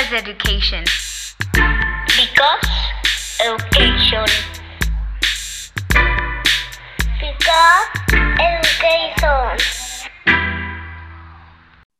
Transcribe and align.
Because 0.00 0.22
education. 0.22 0.84
Because 2.16 2.68
education. 3.44 4.24
Because 7.20 7.86
education. 8.40 9.58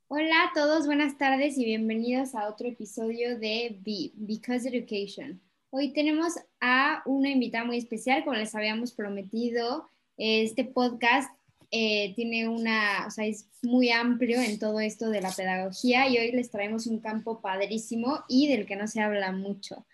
Hola 0.09 0.45
a 0.45 0.53
todos, 0.55 0.87
buenas 0.87 1.19
tardes 1.19 1.59
y 1.59 1.67
bienvenidos 1.67 2.35
a 2.35 2.49
otro 2.49 2.69
episodio 2.69 3.39
de 3.39 3.77
Be, 3.85 4.13
Because 4.15 4.67
Education. 4.67 5.39
Hoy 5.69 5.93
tenemos 5.93 6.33
a 6.63 7.03
una 7.05 7.29
invitada 7.29 7.67
muy 7.67 7.77
especial, 7.77 8.25
como 8.25 8.37
les 8.37 8.55
habíamos 8.55 8.93
prometido. 8.93 9.91
Este 10.17 10.65
podcast 10.65 11.31
eh, 11.71 12.13
tiene 12.15 12.49
una, 12.49 13.05
o 13.07 13.11
sea, 13.11 13.27
es 13.27 13.49
muy 13.63 13.91
amplio 13.91 14.41
en 14.41 14.59
todo 14.59 14.81
esto 14.81 15.09
de 15.09 15.21
la 15.21 15.31
pedagogía 15.31 16.09
y 16.09 16.19
hoy 16.19 16.33
les 16.33 16.51
traemos 16.51 16.87
un 16.87 16.99
campo 16.99 17.41
padrísimo 17.41 18.25
y 18.29 18.49
del 18.49 18.67
que 18.67 18.77
no 18.77 18.89
se 18.89 19.01
habla 19.01 19.33
mucho. 19.33 19.87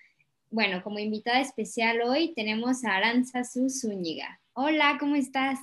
Bueno, 0.51 0.83
como 0.83 0.99
invitada 0.99 1.41
especial 1.41 2.01
hoy 2.03 2.33
tenemos 2.35 2.85
a 2.85 2.97
Aranza 2.97 3.43
Zúñiga. 3.45 4.41
Hola, 4.55 4.97
¿cómo 4.99 5.17
estás? 5.17 5.59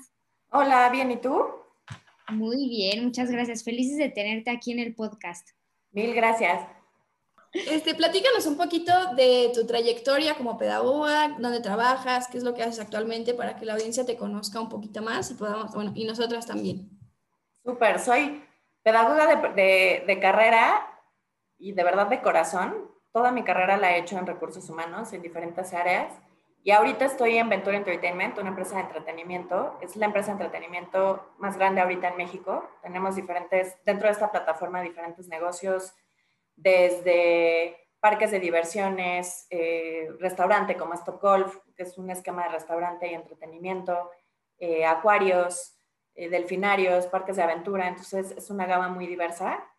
Hola, 0.49 0.89
bien, 0.89 1.09
¿y 1.09 1.17
tú? 1.17 1.45
Muy 2.29 2.69
bien, 2.69 3.03
muchas 3.05 3.31
gracias. 3.31 3.63
Felices 3.63 3.97
de 3.97 4.09
tenerte 4.09 4.51
aquí 4.51 4.71
en 4.71 4.79
el 4.79 4.93
podcast. 4.93 5.49
Mil 5.91 6.13
gracias. 6.13 6.82
Este, 7.53 7.93
platícanos 7.93 8.47
un 8.47 8.57
poquito 8.57 8.91
de 9.13 9.51
tu 9.53 9.67
trayectoria 9.67 10.33
como 10.35 10.57
pedagoga, 10.57 11.35
dónde 11.37 11.59
trabajas, 11.59 12.27
qué 12.27 12.39
es 12.39 12.43
lo 12.43 12.55
que 12.55 12.63
haces 12.63 12.79
actualmente 12.79 13.35
para 13.35 13.55
que 13.55 13.65
la 13.65 13.73
audiencia 13.73 14.07
te 14.07 14.17
conozca 14.17 14.59
un 14.59 14.69
poquito 14.69 15.03
más 15.03 15.29
y 15.29 15.35
podamos, 15.35 15.71
bueno, 15.71 15.91
y 15.93 16.05
nosotras 16.05 16.47
también. 16.47 16.89
Súper, 17.63 17.99
soy 17.99 18.43
pedagoga 18.81 19.27
de, 19.53 20.03
de, 20.05 20.19
carrera 20.19 20.99
y 21.59 21.73
de 21.73 21.83
verdad 21.83 22.07
de 22.07 22.23
corazón. 22.23 22.91
Toda 23.11 23.31
mi 23.31 23.43
carrera 23.43 23.77
la 23.77 23.95
he 23.95 23.99
hecho 23.99 24.17
en 24.17 24.25
recursos 24.25 24.67
humanos 24.71 25.13
en 25.13 25.21
diferentes 25.21 25.73
áreas. 25.73 26.11
Y 26.63 26.71
ahorita 26.71 27.05
estoy 27.05 27.37
en 27.37 27.49
Ventura 27.49 27.77
Entertainment, 27.77 28.37
una 28.39 28.49
empresa 28.49 28.77
de 28.77 28.81
entretenimiento. 28.81 29.77
Es 29.81 29.95
la 29.95 30.07
empresa 30.07 30.33
de 30.33 30.43
entretenimiento 30.43 31.33
más 31.37 31.57
grande 31.57 31.81
ahorita 31.81 32.07
en 32.07 32.17
México. 32.17 32.67
Tenemos 32.81 33.15
diferentes, 33.15 33.77
dentro 33.85 34.07
de 34.07 34.13
esta 34.13 34.31
plataforma, 34.31 34.81
diferentes 34.81 35.27
negocios, 35.27 35.93
desde 36.55 37.77
parques 38.03 38.31
de 38.31 38.39
diversiones, 38.41 39.47
eh, 39.49 40.09
restaurante 40.19 40.75
como 40.75 40.93
Stop 40.93 41.21
Golf, 41.21 41.57
que 41.73 41.83
es 41.83 41.97
un 41.97 42.09
esquema 42.09 42.43
de 42.43 42.49
restaurante 42.49 43.09
y 43.09 43.13
entretenimiento, 43.13 44.11
eh, 44.57 44.85
acuarios, 44.85 45.79
eh, 46.13 46.27
delfinarios, 46.27 47.07
parques 47.07 47.37
de 47.37 47.43
aventura, 47.43 47.87
entonces 47.87 48.31
es 48.31 48.49
una 48.49 48.65
gama 48.65 48.89
muy 48.89 49.07
diversa. 49.07 49.69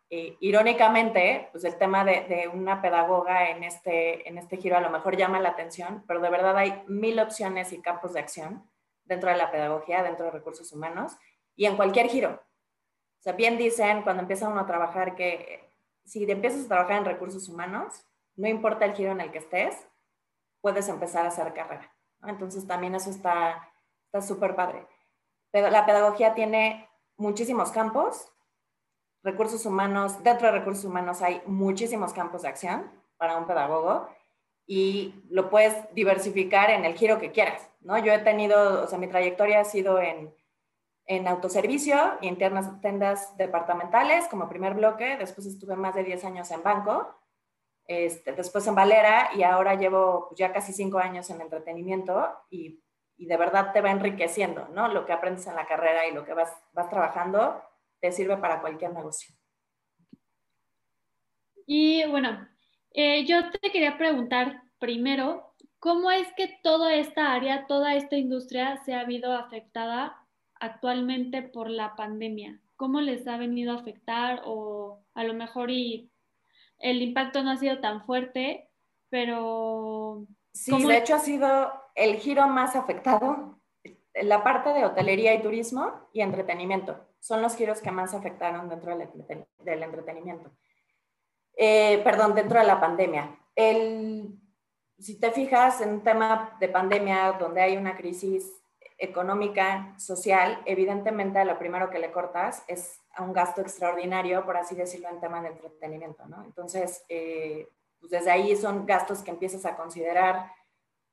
irónicamente, 0.41 1.48
pues 1.50 1.64
el 1.64 1.77
tema 1.77 2.05
de, 2.05 2.48
una 2.53 2.81
pedagoga 2.81 3.50
en 3.50 3.64
este, 3.64 4.28
en 4.28 4.38
este 4.38 4.59
giro 4.59 4.77
a 4.77 4.81
lo 4.81 4.91
mejor 4.91 5.16
llama 5.16 5.41
la 5.41 5.48
atención, 5.48 6.05
pero 6.06 6.20
de 6.20 6.31
verdad 6.31 6.56
hay 6.56 6.84
mil 6.86 7.19
opciones 7.19 7.72
y 7.72 7.83
campos 7.83 8.12
de 8.12 8.20
acción 8.20 8.62
dentro 9.05 9.31
de 9.31 9.36
la 9.36 9.50
pedagogía, 9.50 10.05
dentro 10.05 10.27
de 10.27 10.31
recursos 10.31 10.72
humanos 10.72 11.16
y 11.56 11.66
en 11.66 11.77
cualquier 11.77 12.06
giro. 12.09 12.31
O 12.31 13.22
sea, 13.25 13.33
bien 13.33 13.59
dicen 13.59 14.03
cuando 14.03 14.22
empieza 14.22 14.48
uno 14.48 14.61
a 14.61 14.66
trabajar 14.66 15.16
que 15.16 15.64
si 16.05 16.30
empiezas 16.30 16.64
a 16.64 16.69
trabajar 16.69 16.98
en 16.98 17.05
recursos 17.05 17.48
humanos, 17.48 18.05
no 18.36 18.48
importa 18.48 18.84
el 18.84 18.94
giro 18.94 19.12
en 19.12 19.20
el 19.20 19.30
que 19.30 19.38
estés, 19.38 19.86
puedes 20.60 20.88
empezar 20.88 21.24
a 21.24 21.28
hacer 21.28 21.52
carrera. 21.55 21.91
Entonces 22.27 22.66
también 22.66 22.94
eso 22.94 23.10
está 23.10 23.70
súper 24.20 24.55
padre. 24.55 24.86
Pero 25.50 25.70
la 25.70 25.86
pedagogía 25.86 26.34
tiene 26.34 26.88
muchísimos 27.16 27.70
campos, 27.70 28.28
recursos 29.22 29.64
humanos, 29.66 30.22
dentro 30.22 30.47
de 30.48 30.58
recursos 30.58 30.84
humanos 30.84 31.22
hay 31.22 31.42
muchísimos 31.47 32.12
campos 32.12 32.42
de 32.42 32.48
acción 32.48 32.91
para 33.16 33.36
un 33.36 33.47
pedagogo 33.47 34.08
y 34.66 35.22
lo 35.30 35.50
puedes 35.50 35.75
diversificar 35.94 36.70
en 36.70 36.84
el 36.84 36.94
giro 36.94 37.19
que 37.19 37.32
quieras, 37.32 37.69
¿no? 37.80 37.98
Yo 37.98 38.12
he 38.12 38.19
tenido, 38.19 38.84
o 38.84 38.86
sea, 38.86 38.98
mi 38.98 39.06
trayectoria 39.06 39.60
ha 39.60 39.64
sido 39.64 39.98
en 40.00 40.34
en 41.06 41.28
autoservicio 41.28 42.19
y 42.20 42.28
en 42.28 42.38
tiendas 42.38 43.37
departamentales 43.37 44.26
como 44.28 44.48
primer 44.48 44.75
bloque. 44.75 45.16
Después 45.19 45.47
estuve 45.47 45.76
más 45.76 45.94
de 45.94 46.04
10 46.04 46.25
años 46.25 46.50
en 46.50 46.62
banco, 46.62 47.15
este, 47.87 48.32
después 48.32 48.66
en 48.66 48.75
Valera 48.75 49.31
y 49.37 49.43
ahora 49.43 49.75
llevo 49.75 50.31
ya 50.34 50.53
casi 50.53 50.72
5 50.72 50.98
años 50.98 51.28
en 51.28 51.43
entretenimiento 51.43 52.31
y, 52.50 52.82
y, 53.16 53.26
de 53.26 53.37
verdad 53.37 53.72
te 53.72 53.82
va 53.82 53.91
enriqueciendo, 53.91 54.69
¿no? 54.69 54.88
Lo 54.88 55.04
que 55.04 55.12
aprendes 55.12 55.47
en 55.47 55.56
la 55.56 55.66
carrera 55.66 56.06
y 56.06 56.14
lo 56.14 56.25
que 56.25 56.32
vas, 56.32 56.50
vas 56.72 56.88
trabajando 56.88 57.62
te 58.00 58.10
sirve 58.10 58.37
para 58.38 58.60
cualquier 58.60 58.93
negocio. 58.93 59.34
Y 61.66 62.04
bueno, 62.06 62.48
eh, 62.91 63.25
yo 63.26 63.50
te 63.50 63.70
quería 63.70 63.97
preguntar 63.97 64.62
primero, 64.78 65.54
¿cómo 65.78 66.10
es 66.10 66.31
que 66.37 66.59
toda 66.62 66.94
esta 66.94 67.32
área, 67.32 67.66
toda 67.66 67.94
esta 67.94 68.16
industria 68.16 68.82
se 68.84 68.94
ha 68.94 69.04
visto 69.04 69.32
afectada 69.32 70.24
actualmente 70.64 71.42
por 71.42 71.70
la 71.70 71.94
pandemia? 71.97 72.60
¿Cómo 72.76 73.00
les 73.00 73.26
ha 73.26 73.36
venido 73.36 73.72
a 73.72 73.80
afectar 73.80 74.42
o 74.44 75.00
a 75.14 75.25
lo 75.25 75.34
mejor 75.34 75.70
y 75.70 76.10
el 76.78 77.02
impacto 77.02 77.42
no 77.42 77.52
ha 77.52 77.56
sido 77.56 77.80
tan 77.80 78.04
fuerte, 78.04 78.69
pero... 79.08 80.26
Sí, 80.52 80.86
de 80.86 80.98
hecho 80.98 81.16
ha 81.16 81.20
sido 81.20 81.72
el 81.94 82.16
giro 82.16 82.47
más 82.47 82.76
afectado. 82.76 83.58
La 84.14 84.44
parte 84.44 84.70
de 84.70 84.84
hotelería 84.84 85.34
y 85.34 85.42
turismo 85.42 85.92
y 86.12 86.20
entretenimiento 86.20 87.04
son 87.20 87.42
los 87.42 87.56
giros 87.56 87.81
que 87.81 87.91
más 87.91 88.14
afectaron 88.14 88.69
dentro 88.69 88.96
del, 88.96 89.82
entretenimiento. 89.82 90.50
Eh, 91.56 92.00
perdón, 92.04 92.34
dentro 92.34 92.60
de 92.60 92.66
la 92.66 92.81
pandemia. 92.81 93.38
El, 93.56 94.38
si 94.98 95.19
te 95.19 95.31
fijas 95.31 95.81
en 95.81 95.91
un 95.91 96.02
tema 96.02 96.56
de 96.60 96.69
pandemia 96.69 97.32
donde 97.32 97.62
hay 97.62 97.76
una 97.76 97.96
crisis 97.96 98.52
económica, 98.99 99.94
social, 99.99 100.62
evidentemente 100.66 101.44
lo 101.44 101.59
primero 101.59 101.91
que 101.91 101.99
le 101.99 102.12
cortas 102.12 102.62
es 102.69 103.00
a 103.15 103.22
un 103.22 103.32
gasto 103.32 103.60
extraordinario, 103.60 104.44
por 104.44 104.56
así 104.56 104.75
decirlo, 104.75 105.09
en 105.09 105.21
tema 105.21 105.41
de 105.43 105.49
entretenimiento, 105.49 106.27
¿no? 106.27 106.44
Entonces, 106.44 107.05
eh, 107.09 107.69
pues 108.00 108.10
desde 108.10 108.31
ahí 108.31 108.56
son 108.56 108.87
gastos 108.87 109.22
que 109.22 109.31
empiezas 109.31 109.65
a 109.66 109.77
considerar 109.77 110.50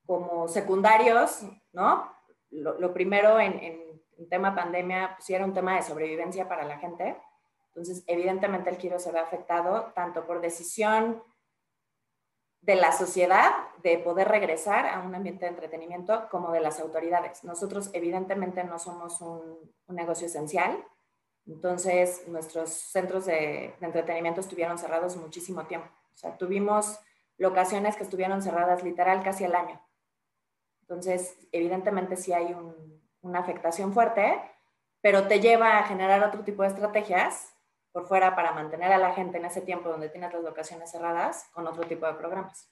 como 0.06 0.48
secundarios, 0.48 1.44
¿no? 1.74 2.12
Lo, 2.50 2.94
primero 2.94 3.40
en, 3.40 3.90
tema 4.30 4.54
pandemia, 4.54 5.16
pues 5.18 5.30
era 5.32 5.46
un 5.46 5.54
tema 5.54 5.76
de 5.76 5.82
sobrevivencia 5.82 6.48
para 6.48 6.64
la 6.64 6.78
gente. 6.78 7.18
Entonces, 7.70 8.04
evidentemente 8.06 8.70
el 8.70 8.78
giro 8.78 9.00
se 9.00 9.12
ve 9.12 9.20
afectado 9.20 9.92
tanto 9.96 10.28
por 10.28 10.42
decisión 10.42 11.24
de 12.62 12.76
la 12.76 12.92
sociedad 12.92 13.52
de 13.82 13.98
poder 13.98 14.28
regresar 14.28 14.88
a 14.88 15.02
un 15.02 15.16
ambiente 15.16 15.46
de 15.46 15.52
entretenimiento 15.52 16.28
como 16.30 16.52
de 16.52 16.60
las 16.60 16.80
autoridades. 16.80 17.44
Nosotros 17.44 17.90
evidentemente 17.94 18.64
no 18.64 18.78
somos 18.78 19.20
un, 19.22 19.72
negocio 19.88 20.28
esencial, 20.28 20.82
entonces 21.46 22.26
nuestros 22.30 22.70
centros 22.70 23.26
de, 23.26 23.76
entretenimiento 23.82 24.40
estuvieron 24.40 24.78
cerrados 24.78 25.18
muchísimo 25.18 25.66
tiempo. 25.66 25.90
O 26.14 26.18
sea, 26.18 26.38
tuvimos 26.38 26.98
locaciones 27.38 27.98
que 27.98 28.04
estuvieron 28.04 28.42
cerradas 28.42 28.84
literal 28.84 29.22
casi 29.22 29.44
el 29.44 29.54
año. 29.54 29.82
Entonces, 30.82 31.38
evidentemente 31.52 32.16
sí 32.16 32.32
hay 32.32 32.56
una 33.22 33.40
afectación 33.40 33.92
fuerte, 33.92 34.40
pero 35.02 35.28
te 35.28 35.42
lleva 35.42 35.78
a 35.78 35.84
generar 35.84 36.24
otro 36.24 36.46
tipo 36.46 36.62
de 36.62 36.70
estrategias 36.70 37.51
por 37.92 38.08
fuera 38.08 38.36
para 38.36 38.54
mantener 38.54 38.92
a 38.94 38.98
la 38.98 39.14
gente 39.14 39.38
en 39.38 39.46
ese 39.46 39.62
tiempo 39.62 39.90
donde 39.90 40.10
tienes 40.10 40.34
las 40.34 40.44
locaciones 40.44 40.92
cerradas 40.92 41.50
con 41.54 41.68
otro 41.68 41.84
tipo 41.84 42.06
de 42.06 42.14
programas. 42.14 42.70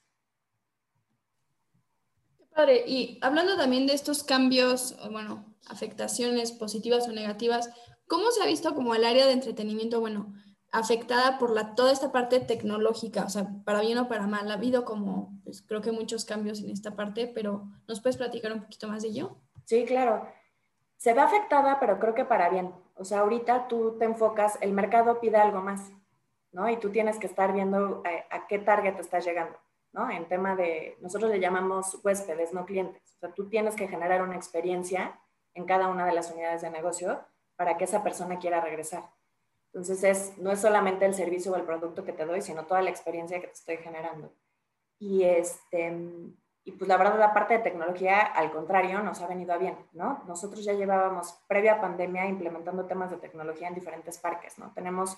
Padre. 2.54 2.84
Y 2.86 3.18
hablando 3.22 3.56
también 3.56 3.86
de 3.86 3.94
estos 3.94 4.24
cambios, 4.24 4.96
bueno, 5.10 5.44
afectaciones 5.68 6.52
positivas 6.52 7.06
o 7.08 7.12
negativas, 7.12 7.70
¿cómo 8.06 8.30
se 8.30 8.42
ha 8.42 8.46
visto 8.46 8.74
como 8.74 8.94
el 8.94 9.04
área 9.04 9.26
de 9.26 9.32
entretenimiento, 9.32 10.00
bueno, 10.00 10.34
afectada 10.72 11.38
por 11.38 11.50
la, 11.50 11.74
toda 11.74 11.92
esta 11.92 12.12
parte 12.12 12.40
tecnológica? 12.40 13.24
O 13.24 13.28
sea, 13.28 13.48
para 13.64 13.80
bien 13.80 13.98
o 13.98 14.08
para 14.08 14.26
mal, 14.26 14.50
ha 14.50 14.54
habido 14.54 14.84
como, 14.84 15.38
pues, 15.44 15.62
creo 15.62 15.80
que 15.80 15.92
muchos 15.92 16.24
cambios 16.24 16.60
en 16.60 16.70
esta 16.70 16.96
parte, 16.96 17.30
pero 17.32 17.68
¿nos 17.86 18.00
puedes 18.00 18.16
platicar 18.16 18.52
un 18.52 18.62
poquito 18.62 18.88
más 18.88 19.02
de 19.02 19.08
ello? 19.08 19.36
Sí, 19.64 19.84
claro. 19.84 20.26
Se 20.96 21.14
ve 21.14 21.20
afectada, 21.20 21.78
pero 21.78 21.98
creo 21.98 22.14
que 22.14 22.24
para 22.24 22.50
bien. 22.50 22.74
O 23.00 23.04
sea, 23.04 23.20
ahorita 23.20 23.66
tú 23.66 23.96
te 23.98 24.04
enfocas, 24.04 24.58
el 24.60 24.74
mercado 24.74 25.20
pide 25.20 25.38
algo 25.38 25.62
más, 25.62 25.90
¿no? 26.52 26.68
Y 26.68 26.76
tú 26.76 26.90
tienes 26.90 27.18
que 27.18 27.26
estar 27.26 27.50
viendo 27.50 28.02
a, 28.30 28.46
qué 28.46 28.58
target 28.58 29.00
estás 29.00 29.24
llegando, 29.24 29.58
¿no? 29.92 30.10
En 30.10 30.28
tema 30.28 30.54
de, 30.54 30.98
nosotros 31.00 31.30
le 31.30 31.40
llamamos 31.40 31.98
huéspedes, 32.04 32.52
no 32.52 32.66
clientes. 32.66 33.02
O 33.16 33.20
sea, 33.20 33.32
tú 33.32 33.48
tienes 33.48 33.74
que 33.74 33.88
generar 33.88 34.20
una 34.20 34.36
experiencia 34.36 35.18
en 35.54 35.64
cada 35.64 35.88
una 35.88 36.04
de 36.04 36.12
las 36.12 36.30
unidades 36.30 36.60
de 36.60 36.68
negocio 36.68 37.24
para 37.56 37.78
que 37.78 37.84
esa 37.84 38.02
persona 38.02 38.38
quiera 38.38 38.60
regresar. 38.60 39.08
Entonces, 39.72 40.04
es, 40.04 40.36
no 40.36 40.52
es 40.52 40.60
solamente 40.60 41.06
el 41.06 41.14
servicio 41.14 41.52
o 41.52 41.56
el 41.56 41.62
producto 41.62 42.04
que 42.04 42.12
te 42.12 42.26
doy, 42.26 42.42
sino 42.42 42.66
toda 42.66 42.82
la 42.82 42.90
experiencia 42.90 43.40
que 43.40 43.46
te 43.46 43.54
estoy 43.54 43.78
generando. 43.78 44.30
Y 44.98 45.22
este, 45.22 45.96
y 46.64 46.72
pues 46.72 46.88
la 46.88 46.96
verdad 46.96 47.18
la 47.18 47.32
parte 47.34 47.54
de 47.54 47.60
tecnología, 47.64 48.20
al 48.20 48.50
contrario, 48.52 49.00
nos 49.02 49.20
ha 49.22 49.26
venido 49.26 49.52
a 49.54 49.58
bien, 49.58 49.76
¿no? 49.92 50.22
Nosotros 50.26 50.64
ya 50.64 50.72
llevábamos, 50.74 51.32
previa 51.48 51.80
pandemia, 51.80 52.26
implementando 52.26 52.86
temas 52.86 53.10
de 53.10 53.16
tecnología 53.16 53.68
en 53.68 53.74
diferentes 53.74 54.18
parques, 54.18 54.58
¿no? 54.58 54.72
Tenemos 54.74 55.16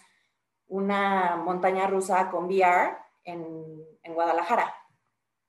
una 0.69 1.37
montaña 1.37 1.87
rusa 1.87 2.31
con 2.31 2.45
VR 2.47 2.97
en, 3.25 3.45
en 4.03 4.15
Guadalajara, 4.15 4.75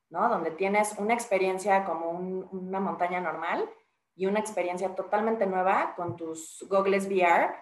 ¿no? 0.10 0.30
Donde 0.30 0.52
tienes 0.52 0.96
una 0.98 1.14
experiencia 1.14 1.86
como 1.86 2.10
un- 2.12 2.48
una 2.52 2.80
montaña 2.80 3.20
normal 3.22 3.70
y 4.16 4.26
una 4.28 4.40
experiencia 4.40 4.94
totalmente 4.96 5.46
nueva 5.46 5.94
con 5.96 6.16
tus 6.16 6.66
goggles 6.70 7.08
VR, 7.08 7.54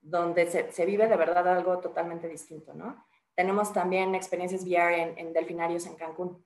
donde 0.00 0.46
se, 0.50 0.70
se 0.72 0.86
vive 0.86 1.08
de 1.08 1.16
verdad 1.16 1.48
algo 1.48 1.78
totalmente 1.80 2.28
distinto, 2.28 2.74
¿no? 2.74 3.04
Tenemos 3.34 3.72
también 3.72 4.14
experiencias 4.14 4.62
VR 4.64 5.02
en, 5.02 5.18
en 5.18 5.32
delfinarios 5.32 5.86
en 5.86 5.96
Cancún. 5.96 6.45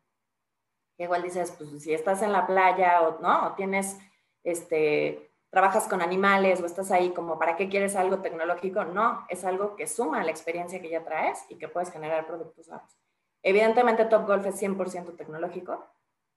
Igual 1.01 1.23
dices, 1.23 1.53
pues 1.57 1.83
si 1.83 1.95
estás 1.95 2.23
en 2.23 2.33
la 2.33 2.47
playa 2.47 3.01
o 3.03 3.21
no, 3.21 3.47
o 3.49 3.53
tienes, 3.55 3.99
este, 4.45 5.33
trabajas 5.51 5.89
con 5.89 6.03
animales 6.03 6.61
o 6.61 6.67
estás 6.67 6.91
ahí 6.91 7.11
como, 7.11 7.39
¿para 7.39 7.57
qué 7.57 7.69
quieres 7.69 7.97
algo 7.97 8.19
tecnológico? 8.21 8.85
No, 8.85 9.25
es 9.29 9.45
algo 9.45 9.77
que 9.77 9.87
suma 9.87 10.21
a 10.21 10.25
la 10.25 10.31
experiencia 10.31 10.81
que 10.81 10.91
ya 10.91 11.03
traes 11.05 11.45
y 11.49 11.57
que 11.57 11.69
puedes 11.69 11.91
generar 11.91 12.27
productos 12.27 12.69
nuevos. 12.69 12.97
Evidentemente 13.43 14.05
Top 14.05 14.27
Golf 14.27 14.45
es 14.47 14.57
100% 14.57 15.17
tecnológico. 15.17 15.87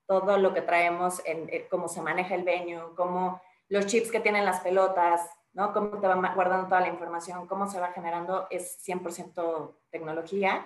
Todo 0.07 0.37
lo 0.37 0.53
que 0.53 0.61
traemos, 0.61 1.21
en, 1.25 1.49
en 1.49 1.67
cómo 1.69 1.87
se 1.87 2.01
maneja 2.01 2.35
el 2.35 2.43
venue, 2.43 2.81
cómo 2.95 3.41
los 3.69 3.85
chips 3.87 4.11
que 4.11 4.19
tienen 4.21 4.45
las 4.45 4.61
pelotas, 4.61 5.29
¿no? 5.53 5.73
Cómo 5.73 5.99
te 5.99 6.07
va 6.07 6.15
ma- 6.15 6.33
guardando 6.35 6.67
toda 6.67 6.81
la 6.81 6.87
información, 6.89 7.47
cómo 7.47 7.67
se 7.67 7.79
va 7.79 7.91
generando, 7.91 8.47
es 8.49 8.77
100% 8.81 9.81
tecnología. 9.91 10.65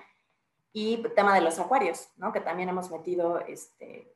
Y 0.79 0.97
tema 1.15 1.33
de 1.33 1.41
los 1.41 1.57
acuarios, 1.57 2.07
¿no? 2.17 2.31
Que 2.31 2.39
también 2.39 2.69
hemos 2.69 2.91
metido 2.91 3.39
este, 3.39 4.13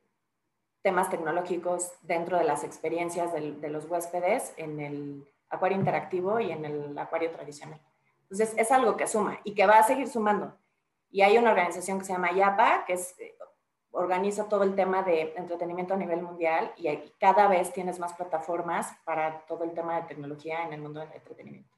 temas 0.83 1.09
tecnológicos 1.09 1.91
dentro 2.03 2.37
de 2.37 2.43
las 2.43 2.63
experiencias 2.63 3.33
de 3.33 3.69
los 3.69 3.85
huéspedes 3.85 4.53
en 4.57 4.79
el 4.79 5.27
acuario 5.49 5.79
interactivo 5.79 6.39
y 6.39 6.51
en 6.51 6.63
el 6.63 6.95
acuario 6.99 7.31
tradicional. 7.31 7.81
Entonces, 8.21 8.53
es 8.57 8.71
algo 8.71 8.95
que 8.95 9.07
suma 9.07 9.39
y 9.43 9.55
que 9.55 9.65
va 9.65 9.79
a 9.79 9.83
seguir 9.83 10.07
sumando. 10.07 10.55
Y 11.09 11.23
hay 11.23 11.35
una 11.39 11.49
organización 11.49 11.97
que 11.97 12.05
se 12.05 12.13
llama 12.13 12.31
YAPA, 12.31 12.85
que 12.85 12.93
eh, 12.93 13.35
organiza 13.89 14.47
todo 14.47 14.61
el 14.61 14.75
tema 14.75 15.01
de 15.01 15.33
entretenimiento 15.35 15.95
a 15.95 15.97
nivel 15.97 16.21
mundial 16.21 16.71
y 16.77 16.95
cada 17.19 17.47
vez 17.47 17.73
tienes 17.73 17.97
más 17.97 18.13
plataformas 18.13 18.95
para 19.03 19.47
todo 19.47 19.63
el 19.63 19.73
tema 19.73 19.95
de 19.95 20.07
tecnología 20.09 20.63
en 20.63 20.73
el 20.73 20.81
mundo 20.81 20.99
del 20.99 21.11
entretenimiento. 21.11 21.70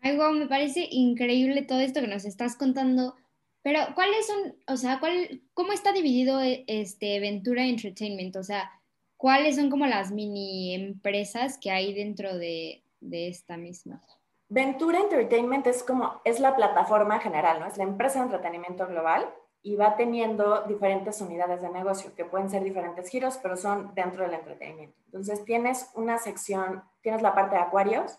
Ay, 0.00 0.16
guau, 0.16 0.32
me 0.32 0.46
parece 0.46 0.86
increíble 0.90 1.62
todo 1.62 1.80
esto 1.80 2.00
que 2.00 2.06
nos 2.06 2.24
estás 2.24 2.56
contando. 2.56 3.16
Pero, 3.62 3.80
¿cuáles 3.94 4.26
son, 4.26 4.56
o 4.66 4.76
sea, 4.76 5.00
cuál, 5.00 5.42
cómo 5.54 5.72
está 5.72 5.92
dividido 5.92 6.40
eh, 6.40 6.64
este 6.66 7.20
Ventura 7.20 7.64
Entertainment? 7.64 8.36
O 8.36 8.42
sea, 8.42 8.70
¿cuáles 9.16 9.56
son 9.56 9.70
como 9.70 9.86
las 9.86 10.12
mini 10.12 10.74
empresas 10.74 11.58
que 11.58 11.70
hay 11.70 11.92
dentro 11.92 12.38
de, 12.38 12.84
de 13.00 13.28
esta 13.28 13.56
misma? 13.56 14.02
Ventura 14.48 15.00
Entertainment 15.00 15.66
es 15.66 15.82
como, 15.82 16.20
es 16.24 16.40
la 16.40 16.56
plataforma 16.56 17.18
general, 17.20 17.60
¿no? 17.60 17.66
Es 17.66 17.76
la 17.76 17.84
empresa 17.84 18.20
de 18.20 18.26
entretenimiento 18.26 18.86
global 18.86 19.28
y 19.62 19.76
va 19.76 19.96
teniendo 19.96 20.62
diferentes 20.62 21.20
unidades 21.20 21.60
de 21.60 21.68
negocio 21.68 22.14
que 22.14 22.24
pueden 22.24 22.48
ser 22.48 22.62
diferentes 22.62 23.08
giros, 23.10 23.38
pero 23.42 23.56
son 23.56 23.94
dentro 23.94 24.24
del 24.24 24.34
entretenimiento. 24.34 24.96
Entonces 25.06 25.44
tienes 25.44 25.90
una 25.94 26.16
sección, 26.18 26.82
tienes 27.02 27.20
la 27.20 27.34
parte 27.34 27.56
de 27.56 27.62
acuarios, 27.62 28.18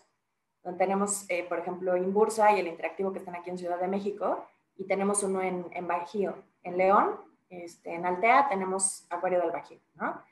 donde 0.62 0.78
tenemos, 0.78 1.28
eh, 1.28 1.44
por 1.48 1.58
ejemplo, 1.58 1.96
Inbursa 1.96 2.52
y 2.52 2.60
el 2.60 2.66
interactivo 2.66 3.12
que 3.12 3.18
están 3.18 3.34
aquí 3.34 3.50
en 3.50 3.58
Ciudad 3.58 3.80
de 3.80 3.88
México, 3.88 4.46
y 4.76 4.84
tenemos 4.84 5.22
uno 5.22 5.42
en, 5.42 5.66
en 5.72 5.86
Bajío, 5.86 6.34
en 6.62 6.76
León, 6.76 7.20
este, 7.50 7.94
en 7.94 8.06
Altea 8.06 8.48
tenemos 8.48 9.06
Acuario 9.10 9.40
del 9.40 9.50
Bajío, 9.50 9.80
¿no? 9.94 10.22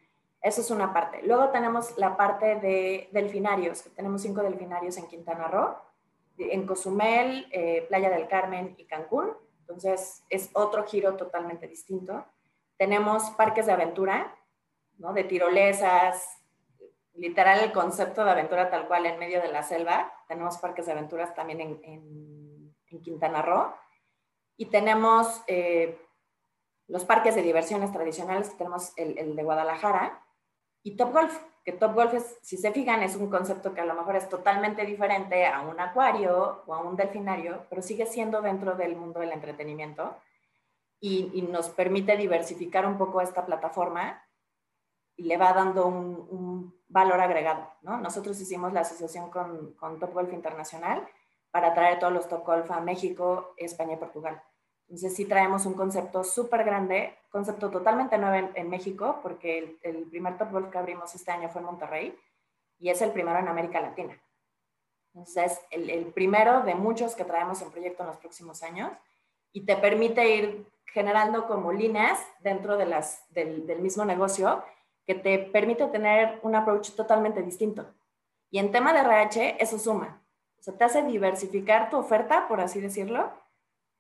Eso 0.40 0.60
es 0.60 0.70
una 0.70 0.92
parte. 0.92 1.20
Luego 1.25 1.48
tenemos 1.48 1.98
la 1.98 2.16
parte 2.16 2.56
de 2.56 3.08
delfinarios, 3.10 3.82
que 3.82 3.90
tenemos 3.90 4.22
cinco 4.22 4.40
delfinarios 4.42 4.96
en 4.96 5.08
Quintana 5.08 5.48
Roo, 5.48 5.76
en 6.38 6.64
Cozumel, 6.64 7.48
eh, 7.50 7.86
Playa 7.88 8.08
del 8.08 8.28
Carmen 8.28 8.74
y 8.78 8.84
Cancún. 8.84 9.32
Entonces 9.60 10.22
es 10.31 10.50
otro 10.52 10.84
giro 10.84 11.16
totalmente 11.16 11.66
distinto. 11.66 12.24
Tenemos 12.76 13.31
parques 13.31 13.66
de 13.66 13.72
aventura, 13.72 14.32
¿no? 14.98 15.12
De 15.12 15.24
tirolesas, 15.24 16.38
literal 17.19 17.61
el 17.61 17.73
concepto 17.73 18.25
de 18.25 18.31
aventura 18.31 18.70
tal 18.70 18.87
cual 18.87 19.06
en 19.06 19.19
medio 19.19 19.43
de 19.43 19.49
la 19.49 19.62
selva. 19.62 20.12
Tenemos 20.29 20.59
parques 20.59 20.87
de 20.87 20.93
aventuras 20.93 21.35
también 21.35 21.61
en, 21.82 22.75
Quintana 23.03 23.43
Roo. 23.43 23.75
Y 24.56 24.67
tenemos 24.67 25.43
eh, 25.47 26.00
los 26.87 27.05
parques 27.05 27.35
de 27.35 27.43
diversiones 27.43 27.93
tradicionales, 27.93 28.56
tenemos 28.56 28.93
el, 28.97 29.37
de 29.37 29.43
Guadalajara, 29.43 30.25
y 30.82 30.97
Top 30.97 31.12
Golf, 31.12 31.38
que 31.65 31.73
Top 31.73 31.94
Golf, 31.94 32.15
es, 32.15 32.38
si 32.41 32.56
se 32.56 32.73
fijan, 32.73 33.03
es 33.03 33.15
un 33.15 33.29
concepto 33.29 33.75
que 33.75 33.82
a 33.82 33.85
lo 33.85 33.94
mejor 33.94 34.17
es 34.17 34.29
totalmente 34.29 34.87
diferente 34.87 35.47
a 35.47 35.61
un 35.61 35.79
acuario 35.79 36.62
o 36.67 36.75
a 36.75 36.81
un 36.81 36.97
delfinario, 36.97 37.67
pero 37.69 37.82
sigue 37.82 38.06
siendo 38.06 38.41
dentro 38.41 38.75
del 38.75 38.97
mundo 38.97 39.20
del 39.20 39.32
entretenimiento 39.32 40.17
y 41.00 41.43
nos 41.43 41.69
permite 41.69 42.17
diversificar 42.17 42.87
un 42.87 42.99
poco 42.99 43.20
esta 43.20 43.47
plataforma 43.47 44.27
y 45.19 45.25
le 45.25 45.37
va 45.37 45.53
dando 45.53 45.87
un, 45.87 46.26
un 46.31 46.81
valor 46.88 47.20
agregado. 47.20 47.69
¿no? 47.82 47.99
Nosotros 47.99 48.41
hicimos 48.41 48.73
la 48.73 48.81
asociación 48.81 49.31
con, 49.31 49.75
con 49.75 49.99
Top 49.99 50.15
Golf 50.15 50.32
Internacional 50.32 51.06
para 51.50 51.75
traer 51.75 51.99
todos 51.99 52.12
los 52.12 52.29
Top 52.29 52.47
Golf 52.47 52.70
a 52.70 52.81
México, 52.81 53.53
España 53.56 53.94
y 53.94 53.97
Portugal. 53.97 54.41
Entonces 54.82 55.15
sí 55.17 55.25
traemos 55.26 55.67
un 55.67 55.75
concepto 55.75 56.23
súper 56.23 56.65
grande, 56.65 57.19
concepto 57.31 57.69
totalmente 57.69 58.17
nuevo 58.17 58.37
en, 58.37 58.50
en 58.55 58.70
México, 58.70 59.19
porque 59.20 59.59
el, 59.59 59.79
el, 59.82 60.05
primer 60.05 60.38
Top 60.38 60.53
Golf 60.53 60.70
que 60.70 60.79
abrimos 60.79 61.12
este 61.15 61.32
año 61.32 61.49
fue 61.49 61.62
en 61.62 61.67
Monterrey 61.67 62.19
y 62.79 62.88
es 62.88 63.03
el 63.03 63.11
primero 63.11 63.41
en 63.41 63.49
América 63.49 63.81
Latina. 63.81 64.17
Entonces, 65.12 65.61
el, 65.73 65.91
el 65.91 66.06
primero 66.06 66.62
de 66.62 66.76
muchos 66.76 67.17
que 67.17 67.25
traemos 67.25 67.61
en 67.61 67.73
proyecto 67.73 68.05
en 68.05 68.11
los 68.11 68.19
próximos 68.19 68.62
años 68.62 68.93
y 69.53 69.67
te 69.67 69.76
permite 69.76 70.37
ir 70.37 70.70
generando 70.87 71.49
como 71.49 71.73
líneas 71.73 72.25
dentro 72.41 72.76
de 72.76 72.87
las, 72.87 73.25
del, 73.31 73.67
del 73.67 73.81
mismo 73.81 74.05
negocio 74.05 74.62
que 75.08 75.14
te 75.14 75.38
permite 75.38 75.87
tener 75.87 76.38
un 76.43 76.55
approach 76.55 76.90
totalmente 76.90 77.43
distinto. 77.43 77.87
Y 78.50 78.58
en 78.58 78.70
tema 78.70 78.93
de 78.93 78.99
RH, 78.99 79.56
eso 79.58 79.78
suma. 79.78 80.22
O 80.60 80.62
sea, 80.62 80.76
te 80.76 80.84
hace 80.84 81.02
diversificar 81.02 81.88
tu 81.88 81.96
oferta, 81.96 82.46
por 82.46 82.60
así 82.60 82.78
decirlo, 82.78 83.32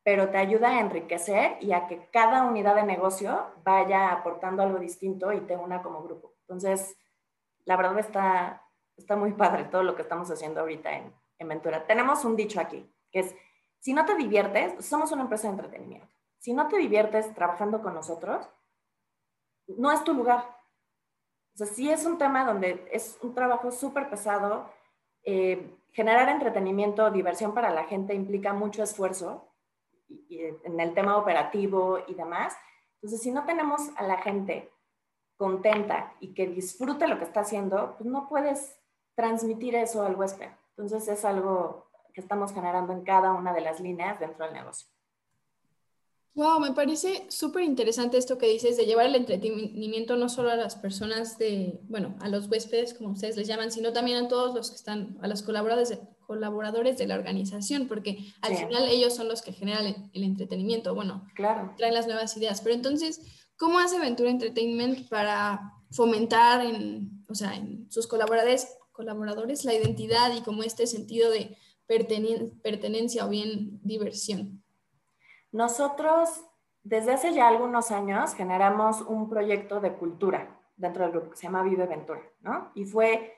pero 0.02 0.28
te 0.28 0.36
ayuda 0.36 0.68
a 0.68 0.80
enriquecer 0.80 1.56
y 1.62 1.72
a 1.72 1.86
que 1.86 2.10
cada 2.10 2.44
unidad 2.44 2.74
de 2.74 2.82
negocio 2.82 3.46
vaya 3.64 4.12
aportando 4.12 4.62
algo 4.62 4.78
distinto 4.78 5.32
y 5.32 5.40
te 5.40 5.56
una 5.56 5.82
como 5.82 6.02
grupo. 6.02 6.34
Entonces, 6.42 6.94
la 7.64 7.78
verdad 7.78 7.98
está, 7.98 8.68
está 8.94 9.16
muy 9.16 9.32
padre 9.32 9.64
todo 9.64 9.84
lo 9.84 9.96
que 9.96 10.02
estamos 10.02 10.30
haciendo 10.30 10.60
ahorita 10.60 10.92
en, 10.92 11.14
en 11.38 11.48
Ventura. 11.48 11.86
Tenemos 11.86 12.22
un 12.26 12.36
dicho 12.36 12.60
aquí, 12.60 12.86
que 13.10 13.20
es, 13.20 13.34
si 13.78 13.94
no 13.94 14.04
te 14.04 14.14
diviertes, 14.14 14.84
somos 14.84 15.10
una 15.12 15.22
empresa 15.22 15.48
de 15.48 15.54
entretenimiento. 15.54 16.14
Si 16.36 16.52
no 16.52 16.68
te 16.68 16.76
diviertes 16.76 17.32
trabajando 17.34 17.80
con 17.80 17.94
nosotros, 17.94 18.46
no 19.68 19.90
es 19.90 20.04
tu 20.04 20.12
lugar. 20.12 20.57
Sea, 21.58 21.66
sí 21.66 21.90
es 21.90 22.06
un 22.06 22.18
tema 22.18 22.44
donde 22.44 22.88
es 22.92 23.18
un 23.20 23.34
trabajo 23.34 23.72
súper 23.72 24.08
pesado. 24.08 24.70
Eh, 25.24 25.76
generar 25.92 26.28
entretenimiento, 26.28 27.10
diversión 27.10 27.52
para 27.52 27.70
la 27.70 27.82
gente 27.82 28.14
implica 28.14 28.52
mucho 28.52 28.84
esfuerzo 28.84 29.44
en 30.30 30.78
el 30.78 30.94
tema 30.94 31.16
operativo 31.16 31.98
y 32.06 32.14
demás. 32.14 32.56
Entonces, 32.94 33.20
si 33.20 33.32
no 33.32 33.44
tenemos 33.44 33.90
a 33.96 34.04
la 34.04 34.18
gente 34.18 34.70
contenta 35.36 36.14
y 36.20 36.32
que 36.32 36.46
disfrute 36.46 37.08
lo 37.08 37.18
que 37.18 37.24
está 37.24 37.40
haciendo, 37.40 37.96
pues 37.98 38.08
no 38.08 38.28
puedes 38.28 38.78
transmitir 39.16 39.74
eso 39.74 40.04
al 40.04 40.14
huésped. 40.14 40.50
Entonces, 40.76 41.08
es 41.08 41.24
algo 41.24 41.90
que 42.14 42.20
estamos 42.20 42.54
generando 42.54 42.92
en 42.92 43.02
cada 43.02 43.32
una 43.32 43.52
de 43.52 43.62
las 43.62 43.80
líneas 43.80 44.20
dentro 44.20 44.44
del 44.44 44.54
negocio. 44.54 44.88
Wow, 46.34 46.60
me 46.60 46.72
parece 46.72 47.26
súper 47.28 47.64
interesante 47.64 48.16
esto 48.16 48.38
que 48.38 48.46
dices 48.46 48.76
de 48.76 48.86
llevar 48.86 49.06
el 49.06 49.16
entretenimiento 49.16 50.16
no 50.16 50.28
solo 50.28 50.50
a 50.50 50.56
las 50.56 50.76
personas 50.76 51.36
de, 51.36 51.80
bueno, 51.88 52.16
a 52.20 52.28
los 52.28 52.48
huéspedes, 52.48 52.94
como 52.94 53.10
ustedes 53.10 53.36
les 53.36 53.48
llaman, 53.48 53.72
sino 53.72 53.92
también 53.92 54.24
a 54.24 54.28
todos 54.28 54.54
los 54.54 54.70
que 54.70 54.76
están, 54.76 55.18
a 55.20 55.26
los 55.26 55.42
colaboradores 55.42 55.88
de, 55.88 55.98
colaboradores 56.28 56.98
de 56.98 57.06
la 57.06 57.14
organización, 57.14 57.88
porque 57.88 58.18
al 58.42 58.54
sí. 58.54 58.66
final 58.66 58.86
ellos 58.88 59.16
son 59.16 59.28
los 59.28 59.40
que 59.40 59.54
generan 59.54 59.86
el, 59.86 59.96
el, 60.12 60.24
entretenimiento, 60.24 60.94
bueno, 60.94 61.26
claro. 61.34 61.72
traen 61.78 61.94
las 61.94 62.06
nuevas 62.06 62.36
ideas. 62.36 62.60
Pero 62.60 62.74
entonces, 62.74 63.22
¿cómo 63.56 63.78
hace 63.78 63.98
Ventura 63.98 64.30
Entertainment 64.30 65.08
para 65.08 65.72
fomentar 65.90 66.64
en, 66.64 67.24
o 67.28 67.34
sea, 67.34 67.56
en 67.56 67.90
sus 67.90 68.06
colaboradores, 68.06 68.68
colaboradores 68.92 69.64
la 69.64 69.74
identidad 69.74 70.34
y 70.36 70.42
como 70.42 70.62
este 70.62 70.86
sentido 70.86 71.30
de 71.30 71.56
pertenen 71.86 72.60
pertenencia 72.62 73.24
o 73.24 73.30
bien 73.30 73.80
diversión? 73.82 74.62
Nosotros, 75.52 76.44
desde 76.82 77.12
hace 77.12 77.32
ya 77.32 77.48
algunos 77.48 77.90
años, 77.90 78.34
generamos 78.34 79.00
un 79.02 79.28
proyecto 79.28 79.80
de 79.80 79.94
cultura 79.94 80.60
dentro 80.76 81.02
del 81.02 81.12
grupo 81.12 81.30
que 81.30 81.36
se 81.36 81.44
llama 81.44 81.62
Vive 81.62 81.86
Ventura, 81.86 82.22
¿no? 82.40 82.70
Y 82.74 82.84
fue, 82.84 83.34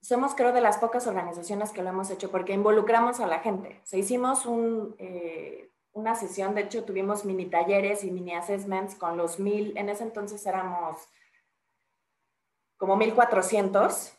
somos 0.00 0.34
creo 0.34 0.52
de 0.52 0.60
las 0.60 0.78
pocas 0.78 1.06
organizaciones 1.06 1.70
que 1.70 1.82
lo 1.82 1.90
hemos 1.90 2.10
hecho 2.10 2.30
porque 2.30 2.52
involucramos 2.52 3.20
a 3.20 3.26
la 3.26 3.40
gente. 3.40 3.80
O 3.82 3.86
sea, 3.86 3.98
hicimos 3.98 4.46
un, 4.46 4.96
eh, 4.98 5.70
una 5.92 6.14
sesión, 6.16 6.54
de 6.54 6.62
hecho 6.62 6.84
tuvimos 6.84 7.24
mini 7.24 7.46
talleres 7.46 8.02
y 8.04 8.10
mini 8.10 8.34
assessments 8.34 8.96
con 8.96 9.16
los 9.16 9.38
mil, 9.38 9.76
en 9.76 9.88
ese 9.88 10.02
entonces 10.02 10.44
éramos 10.44 10.96
como 12.76 12.96
1400 12.96 14.12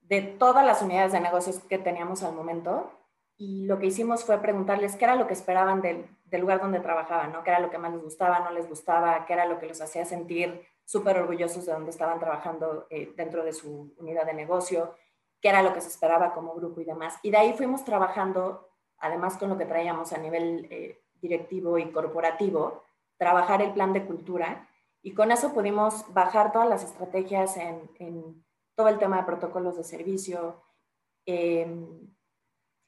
de 0.00 0.22
todas 0.22 0.64
las 0.64 0.80
unidades 0.80 1.12
de 1.12 1.20
negocios 1.20 1.58
que 1.58 1.78
teníamos 1.78 2.22
al 2.22 2.34
momento 2.34 2.90
y 3.36 3.66
lo 3.66 3.78
que 3.78 3.86
hicimos 3.86 4.24
fue 4.24 4.38
preguntarles 4.38 4.96
qué 4.96 5.04
era 5.04 5.16
lo 5.16 5.26
que 5.26 5.34
esperaban 5.34 5.82
del, 5.82 6.08
del, 6.30 6.40
lugar 6.40 6.60
donde 6.60 6.80
trabajaban, 6.80 7.32
¿no? 7.32 7.42
qué 7.42 7.50
era 7.50 7.60
lo 7.60 7.70
que 7.70 7.78
más 7.78 7.92
les 7.92 8.02
gustaba, 8.02 8.40
no 8.40 8.50
les 8.50 8.68
gustaba, 8.68 9.24
qué 9.26 9.32
era 9.32 9.46
lo 9.46 9.58
que 9.58 9.66
los 9.66 9.80
hacía 9.80 10.04
sentir 10.04 10.66
súper 10.84 11.18
orgullosos 11.18 11.66
de 11.66 11.72
donde 11.72 11.90
estaban 11.90 12.18
trabajando 12.18 12.86
eh, 12.90 13.12
dentro 13.16 13.44
de 13.44 13.52
su 13.52 13.94
unidad 13.98 14.24
de 14.26 14.34
negocio, 14.34 14.94
qué 15.40 15.50
era 15.50 15.62
lo 15.62 15.72
que 15.74 15.80
se 15.80 15.88
esperaba 15.88 16.32
como 16.32 16.54
grupo 16.54 16.80
y 16.80 16.84
demás. 16.84 17.18
Y 17.22 17.30
de 17.30 17.36
ahí 17.36 17.52
fuimos 17.52 17.84
trabajando, 17.84 18.70
además 18.98 19.36
con 19.36 19.50
lo 19.50 19.58
que 19.58 19.66
traíamos 19.66 20.12
a 20.12 20.18
nivel 20.18 20.66
eh, 20.70 21.02
directivo 21.20 21.78
y 21.78 21.90
corporativo, 21.90 22.84
trabajar 23.18 23.60
el 23.62 23.72
plan 23.72 23.92
de 23.92 24.06
cultura 24.06 24.68
y 25.02 25.12
con 25.12 25.30
eso 25.30 25.52
pudimos 25.52 26.12
bajar 26.14 26.52
todas 26.52 26.68
las 26.68 26.84
estrategias 26.84 27.56
en, 27.56 27.90
en 27.98 28.44
todo 28.74 28.88
el 28.88 28.98
tema 28.98 29.18
de 29.18 29.24
protocolos 29.24 29.76
de 29.76 29.84
servicio, 29.84 30.62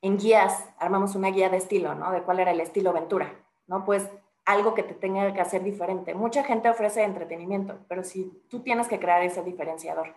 en 0.02 0.18
guías, 0.18 0.68
armamos 0.78 1.14
una 1.14 1.28
guía 1.28 1.50
de 1.50 1.58
estilo, 1.58 1.94
¿no? 1.94 2.10
De 2.10 2.22
cuál 2.22 2.40
era 2.40 2.50
el 2.50 2.60
estilo 2.60 2.92
Ventura, 2.92 3.34
¿no? 3.66 3.84
Pues 3.84 4.08
algo 4.44 4.74
que 4.74 4.82
te 4.82 4.94
tenga 4.94 5.32
que 5.32 5.40
hacer 5.40 5.62
diferente. 5.62 6.14
Mucha 6.14 6.42
gente 6.42 6.68
ofrece 6.68 7.02
entretenimiento, 7.02 7.78
pero 7.88 8.02
si 8.02 8.44
tú 8.48 8.60
tienes 8.60 8.88
que 8.88 8.98
crear 8.98 9.22
ese 9.22 9.42
diferenciador. 9.42 10.14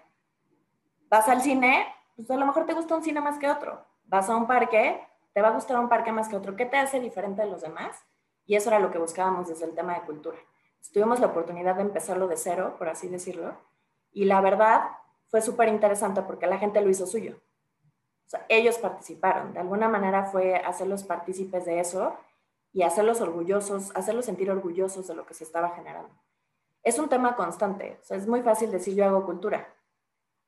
Vas 1.09 1.27
al 1.27 1.41
cine, 1.41 1.85
pues 2.15 2.31
a 2.31 2.37
lo 2.37 2.45
mejor 2.45 2.65
te 2.65 2.73
gusta 2.73 2.95
un 2.95 3.03
cine 3.03 3.21
más 3.21 3.37
que 3.37 3.49
otro. 3.49 3.85
Vas 4.05 4.29
a 4.29 4.35
un 4.35 4.47
parque, 4.47 5.01
te 5.33 5.41
va 5.41 5.49
a 5.49 5.51
gustar 5.51 5.79
un 5.79 5.89
parque 5.89 6.11
más 6.11 6.29
que 6.29 6.35
otro. 6.35 6.55
¿Qué 6.55 6.65
te 6.65 6.77
hace 6.77 6.99
diferente 6.99 7.41
de 7.43 7.49
los 7.49 7.61
demás? 7.61 8.03
Y 8.45 8.55
eso 8.55 8.69
era 8.69 8.79
lo 8.79 8.91
que 8.91 8.97
buscábamos 8.97 9.47
desde 9.47 9.65
el 9.65 9.75
tema 9.75 9.93
de 9.93 10.01
cultura. 10.01 10.37
Tuvimos 10.91 11.19
la 11.19 11.27
oportunidad 11.27 11.75
de 11.75 11.81
empezarlo 11.81 12.27
de 12.27 12.37
cero, 12.37 12.75
por 12.77 12.89
así 12.89 13.07
decirlo, 13.07 13.55
y 14.11 14.25
la 14.25 14.41
verdad 14.41 14.81
fue 15.27 15.41
súper 15.41 15.69
interesante 15.69 16.21
porque 16.21 16.45
la 16.45 16.57
gente 16.57 16.81
lo 16.81 16.89
hizo 16.89 17.07
suyo. 17.07 17.39
O 18.31 18.37
ellos 18.49 18.77
participaron. 18.77 19.53
De 19.53 19.59
alguna 19.59 19.87
manera 19.89 20.25
fue 20.25 20.55
hacerlos 20.55 21.03
partícipes 21.03 21.65
de 21.65 21.79
eso 21.79 22.17
y 22.71 22.83
hacerlos 22.83 23.21
orgullosos, 23.21 23.95
hacerlos 23.95 24.25
sentir 24.25 24.49
orgullosos 24.49 25.07
de 25.07 25.15
lo 25.15 25.25
que 25.25 25.33
se 25.33 25.43
estaba 25.43 25.69
generando. 25.71 26.09
Es 26.81 26.99
un 26.99 27.09
tema 27.09 27.35
constante. 27.35 27.99
Es 28.09 28.27
muy 28.27 28.41
fácil 28.41 28.71
decir 28.71 28.95
yo 28.95 29.05
hago 29.05 29.25
cultura, 29.25 29.73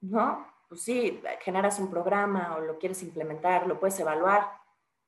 ¿no? 0.01 0.45
Pues 0.67 0.81
sí, 0.81 1.21
generas 1.41 1.79
un 1.79 1.89
programa 1.89 2.55
o 2.57 2.61
lo 2.61 2.79
quieres 2.79 3.03
implementar, 3.03 3.67
lo 3.67 3.79
puedes 3.79 3.99
evaluar, 3.99 4.49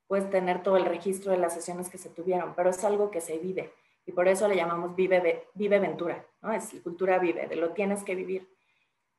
puedes 0.07 0.29
tener 0.29 0.61
todo 0.61 0.77
el 0.77 0.85
registro 0.85 1.31
de 1.31 1.39
las 1.39 1.53
sesiones 1.53 1.89
que 1.89 1.97
se 1.97 2.09
tuvieron, 2.09 2.53
pero 2.55 2.69
es 2.69 2.83
algo 2.83 3.09
que 3.09 3.21
se 3.21 3.39
vive 3.39 3.73
y 4.07 4.13
por 4.13 4.27
eso 4.27 4.47
le 4.47 4.55
llamamos 4.55 4.95
Vive, 4.95 5.49
vive 5.53 5.79
Ventura, 5.79 6.25
¿no? 6.41 6.53
Es 6.53 6.73
cultura 6.81 7.19
vive, 7.19 7.47
de 7.47 7.57
lo 7.57 7.73
tienes 7.73 8.03
que 8.03 8.15
vivir. 8.15 8.49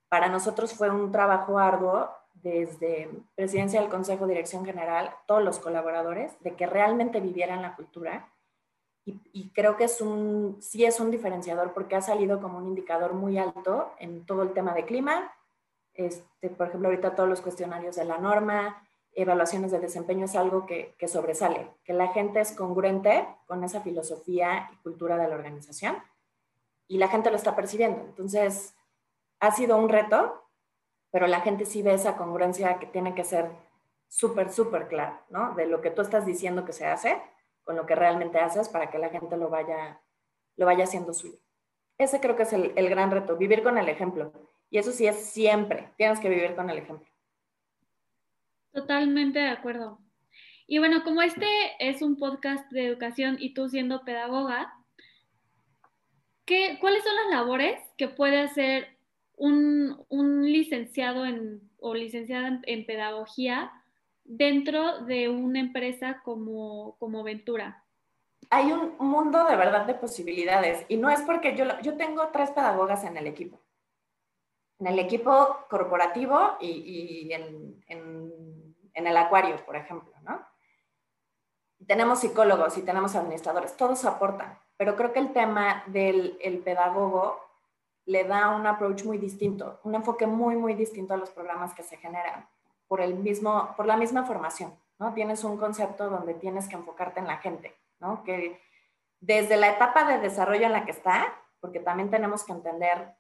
Para 0.09 0.29
nosotros 0.29 0.73
fue 0.73 0.89
un 0.89 1.13
trabajo 1.13 1.59
arduo 1.59 2.11
desde 2.43 3.11
presidencia 3.35 3.81
del 3.81 3.91
Consejo, 3.91 4.27
Dirección 4.27 4.65
General, 4.65 5.15
todos 5.27 5.43
los 5.43 5.59
colaboradores, 5.59 6.39
de 6.41 6.55
que 6.55 6.67
realmente 6.67 7.21
vivieran 7.21 7.63
la 7.63 7.75
cultura. 7.75 8.33
Y, 9.05 9.51
creo 9.55 9.77
que 9.77 9.85
es 9.85 10.03
un, 10.03 10.59
sí 10.61 10.85
es 10.85 11.01
un 11.01 11.11
diferenciador 11.11 11.73
porque 11.73 11.97
ha 11.97 12.03
salido 12.03 12.43
como 12.43 12.59
un 12.59 12.67
indicador 12.67 13.15
muy 13.15 13.39
alto 13.39 13.95
en 13.99 14.27
todo 14.27 14.43
el 14.43 14.53
tema 14.53 14.75
de 14.75 14.85
clima. 14.85 15.33
Este, 15.95 16.51
por 16.51 16.69
ejemplo, 16.69 16.89
ahorita 16.89 17.15
todos 17.15 17.29
los 17.29 17.41
cuestionarios 17.41 17.97
de 17.97 18.05
la 18.05 18.19
norma, 18.19 18.87
evaluaciones 19.13 19.71
de 19.71 19.81
desempeño 19.81 20.27
es 20.27 20.37
algo 20.37 20.67
que, 20.67 20.95
que, 20.99 21.09
sobresale, 21.09 21.71
que 21.85 21.95
la 21.95 22.09
gente 22.09 22.41
es 22.41 22.53
congruente 22.53 23.27
con 23.47 23.65
esa 23.65 23.81
filosofía 23.81 24.69
y 24.75 24.77
cultura 24.83 25.17
de 25.17 25.27
la 25.27 25.37
organización 25.37 25.97
y 26.89 26.99
la 26.99 27.09
gente 27.09 27.31
lo 27.31 27.37
está 27.37 27.55
percibiendo. 27.55 28.01
Entonces, 28.01 28.75
ha 29.41 29.53
sido 29.53 29.77
un 29.77 29.89
reto, 29.89 30.48
pero 31.11 31.27
la 31.27 31.41
gente 31.41 31.65
sí 31.65 31.83
ve 31.83 31.95
esa 31.95 32.17
congruencia 32.17 32.79
que 32.79 32.87
tiene 32.87 33.15
que 33.15 33.25
ser 33.25 33.51
súper, 34.09 34.51
súper 34.51 34.89
clara, 34.89 35.25
¿no? 35.31 35.55
De 35.55 35.67
lo 35.67 35.81
que 35.81 35.91
tú 35.91 36.03
estás 36.03 36.27
diciendo 36.27 36.65
que 36.65 36.73
se 36.73 36.87
hace 36.87 37.21
con 37.65 37.77
lo 37.77 37.87
que 37.87 37.95
realmente 37.95 38.39
haces 38.39 38.69
para 38.69 38.91
que 38.91 38.99
la 38.99 39.11
gente 39.11 39.37
lo 39.37 39.51
vaya, 39.51 40.01
lo 40.57 40.67
vaya 40.67 40.85
haciendo 40.85 41.13
suyo. 41.13 41.39
Ese 41.99 42.21
creo 42.21 42.37
que 42.37 42.45
es 42.45 42.53
el, 42.53 42.73
el 42.77 42.89
gran 42.89 43.11
reto, 43.11 43.37
vivir 43.37 43.63
con 43.63 43.77
el 43.77 43.89
ejemplo. 43.89 44.33
Y 44.71 44.79
eso 44.79 44.93
sí 44.93 45.07
es 45.07 45.17
siempre, 45.17 45.93
tienes 45.97 46.21
que 46.21 46.29
vivir 46.29 46.55
con 46.55 46.71
el 46.71 46.79
ejemplo. 46.79 47.07
Totalmente 48.73 49.39
de 49.39 49.49
acuerdo. 49.49 49.99
Y 50.67 50.79
bueno, 50.79 51.03
como 51.03 51.23
este 51.23 51.47
es 51.79 52.03
un 52.03 52.19
podcast 52.19 52.71
de 52.71 52.87
educación 52.87 53.37
y 53.41 53.55
tú 53.55 53.69
siendo 53.69 54.05
pedagoga, 54.05 54.75
¿qué, 56.45 56.77
¿cuáles 56.81 57.03
son 57.03 57.17
las 57.17 57.31
labores 57.31 57.81
que 57.97 58.09
puede 58.09 58.41
hacer 58.41 58.98
un, 59.39 60.05
un 60.09 60.45
licenciado 60.45 61.25
en, 61.25 61.71
o 61.79 61.95
licenciada 61.95 62.61
en, 62.65 62.87
pedagogía 62.87 63.73
dentro 64.25 65.05
de 65.05 65.29
una 65.29 65.61
empresa 65.61 66.21
como, 66.23 66.97
como 66.99 67.23
Ventura? 67.23 67.85
Hay 68.51 68.73
un 68.73 68.95
mundo 68.99 69.45
de 69.45 69.57
verdad 69.57 69.87
de 69.87 69.95
posibilidades 69.95 70.85
y 70.89 70.97
no 70.97 71.11
es 71.11 71.21
porque 71.23 71.57
yo, 71.57 71.65
yo 71.83 71.97
tengo 71.97 72.29
tres 72.29 72.51
pedagogas 72.51 73.05
en 73.05 73.17
el 73.17 73.27
equipo. 73.27 73.61
En 74.79 74.87
el 74.87 74.99
equipo 74.99 75.67
corporativo 75.69 76.57
y, 76.61 77.27
y 77.27 77.33
en, 77.33 77.83
en 77.89 78.59
en 78.99 79.07
el 79.07 79.17
acuario, 79.17 79.65
por 79.65 79.77
ejemplo, 79.77 80.13
¿no? 80.23 80.45
Tenemos 81.87 82.19
psicólogos 82.19 82.77
y 82.77 82.83
tenemos 82.83 83.15
administradores, 83.15 83.77
todos 83.77 84.05
aportan, 84.05 84.59
pero 84.77 84.97
creo 84.97 85.13
que 85.13 85.21
el 85.21 85.33
tema 85.33 85.85
del 85.87 86.37
el 86.43 86.59
pedagogo 86.59 87.41
le 88.09 88.25
da 88.25 88.57
un 88.57 88.67
approach 88.67 89.05
muy 89.05 89.19
distinto, 89.19 89.81
un 89.85 89.95
enfoque 89.95 90.27
muy, 90.27 90.57
muy 90.57 90.73
distinto 90.73 91.13
a 91.13 91.19
los 91.19 91.29
programas 91.29 91.75
que 91.75 91.83
se 91.83 91.99
generan 91.99 92.49
por, 92.87 93.03
el 93.03 93.15
mismo, 93.15 93.75
por 93.77 93.85
la 93.85 93.99
misma 93.99 94.25
formación, 94.25 94.73
¿no? 94.99 95.13
Tienes 95.13 95.45
un 95.45 95.59
concepto 95.59 96.09
donde 96.09 96.33
tienes 96.33 96.69
que 96.69 96.77
enfocarte 96.77 97.21
en 97.21 97.27
la 97.27 97.37
gente, 97.37 97.77
¿no? 98.01 98.25
Que 98.25 98.63
desde 99.21 99.59
la 99.59 99.69
etapa 99.69 100.05
de 100.05 100.21
desarrollo 100.21 100.65
en 100.65 100.73
la 100.73 100.87
que 100.87 100.93
está, 100.93 101.35
porque 101.61 101.81
también 101.81 102.09
tenemos 102.09 102.45
que 102.45 102.53
entender, 102.53 103.15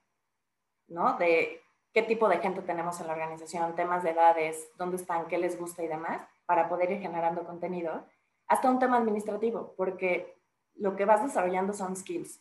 ¿no? 0.86 1.18
De 1.18 1.60
qué 1.92 2.02
tipo 2.02 2.26
de 2.26 2.38
gente 2.38 2.62
tenemos 2.62 2.98
en 2.98 3.08
la 3.08 3.12
organización, 3.12 3.74
temas 3.74 4.02
de 4.02 4.12
edades, 4.12 4.70
dónde 4.78 4.96
están, 4.96 5.26
qué 5.26 5.36
les 5.36 5.58
gusta 5.58 5.82
y 5.82 5.88
demás, 5.88 6.22
para 6.46 6.66
poder 6.66 6.90
ir 6.92 7.00
generando 7.02 7.44
contenido, 7.44 8.06
hasta 8.46 8.70
un 8.70 8.78
tema 8.78 8.96
administrativo, 8.96 9.74
porque 9.76 10.34
lo 10.76 10.96
que 10.96 11.04
vas 11.04 11.22
desarrollando 11.22 11.74
son 11.74 11.94
skills 11.94 12.40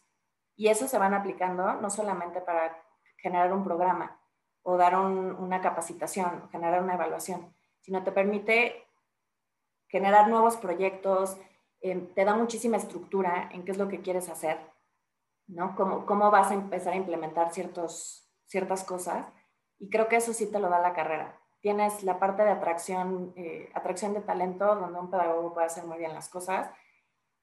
y 0.58 0.68
eso 0.68 0.88
se 0.88 0.98
van 0.98 1.14
aplicando 1.14 1.76
no 1.76 1.90
solamente 1.90 2.42
para 2.42 2.76
generar 3.18 3.54
un 3.54 3.64
programa 3.64 4.20
o 4.64 4.76
dar 4.76 4.98
una 4.98 5.62
capacitación 5.62 6.44
o 6.44 6.50
generar 6.50 6.84
una 6.84 6.96
evaluación, 6.96 7.54
sino 7.80 8.04
te 8.04 8.12
permite 8.12 8.84
generar 9.88 10.28
nuevos 10.28 10.58
proyectos, 10.58 11.38
eh, 11.80 11.96
te 12.14 12.26
da 12.26 12.36
muchísima 12.36 12.76
estructura 12.76 13.50
en 13.54 13.64
qué 13.64 13.72
es 13.72 13.78
lo 13.78 13.88
que 13.88 14.02
quieres 14.02 14.28
hacer, 14.28 14.60
¿no? 15.48 15.76
Cómo, 15.76 16.06
cómo 16.06 16.30
vas 16.32 16.52
a 16.52 16.56
empezar 16.56 16.94
a 16.94 16.98
implementar 16.98 17.54
ciertos, 17.54 18.28
ciertas 18.48 18.84
cosas 18.84 19.26
y 19.80 19.90
creo 19.90 20.10
que 20.10 20.18
eso 20.18 20.34
sí 20.34 20.52
te 20.52 20.60
lo 20.60 20.70
da 20.70 20.80
la 20.80 20.94
carrera. 20.94 21.40
Tienes 21.62 22.04
la 22.04 22.20
parte 22.20 22.44
de 22.44 22.50
atracción, 22.50 23.32
eh, 23.36 23.70
atracción 23.74 24.14
de 24.14 24.22
talento, 24.22 24.76
donde 24.76 25.00
un 25.00 25.10
pedagogo 25.10 25.54
puede 25.54 25.68
hacer 25.68 25.86
muy 25.86 25.98
bien 25.98 26.14
las 26.14 26.30
cosas, 26.30 26.70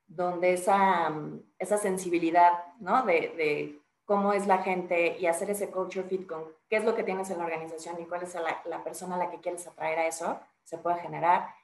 donde 0.06 0.52
esa, 0.52 1.12
esa 1.58 1.78
sensibilidad, 1.78 2.52
¿no? 2.80 3.02
De, 3.04 3.32
de, 3.36 3.80
cómo 4.04 4.34
es 4.34 4.46
la 4.46 4.58
gente 4.58 5.16
y 5.18 5.24
hacer 5.24 5.48
ese 5.48 5.70
culture 5.70 6.06
fit 6.06 6.26
con 6.26 6.44
qué 6.68 6.76
es 6.76 6.84
lo 6.84 6.94
que 6.94 7.04
tienes 7.04 7.30
en 7.30 7.38
la 7.38 7.44
organización 7.44 7.98
y 7.98 8.04
cuál 8.04 8.22
es 8.22 8.34
la, 8.34 8.60
la 8.66 8.84
persona 8.84 9.14
a 9.14 9.18
la 9.18 9.30
que 9.30 9.40
quieres 9.40 9.66
atraer 9.66 9.98
a 9.98 10.06
eso, 10.06 10.38
se 10.62 10.76
puede 10.76 10.98
generar. 11.00 11.54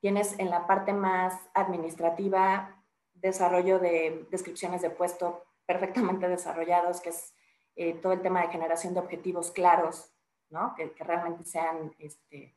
Tienes 0.00 0.38
en 0.38 0.50
la 0.50 0.66
parte 0.66 0.92
más 0.92 1.34
administrativa 1.54 2.76
desarrollo 3.14 3.78
de 3.78 4.26
descripciones 4.30 4.82
de 4.82 4.90
puesto 4.90 5.44
perfectamente 5.66 6.28
desarrollados, 6.28 7.00
que 7.00 7.10
es 7.10 7.34
eh, 7.76 7.94
todo 7.94 8.12
el 8.12 8.22
tema 8.22 8.42
de 8.42 8.48
generación 8.48 8.94
de 8.94 9.00
objetivos 9.00 9.50
claros, 9.50 10.12
¿no? 10.48 10.74
que, 10.74 10.92
realmente 10.98 11.44
sean 11.44 11.94
este, 11.98 12.56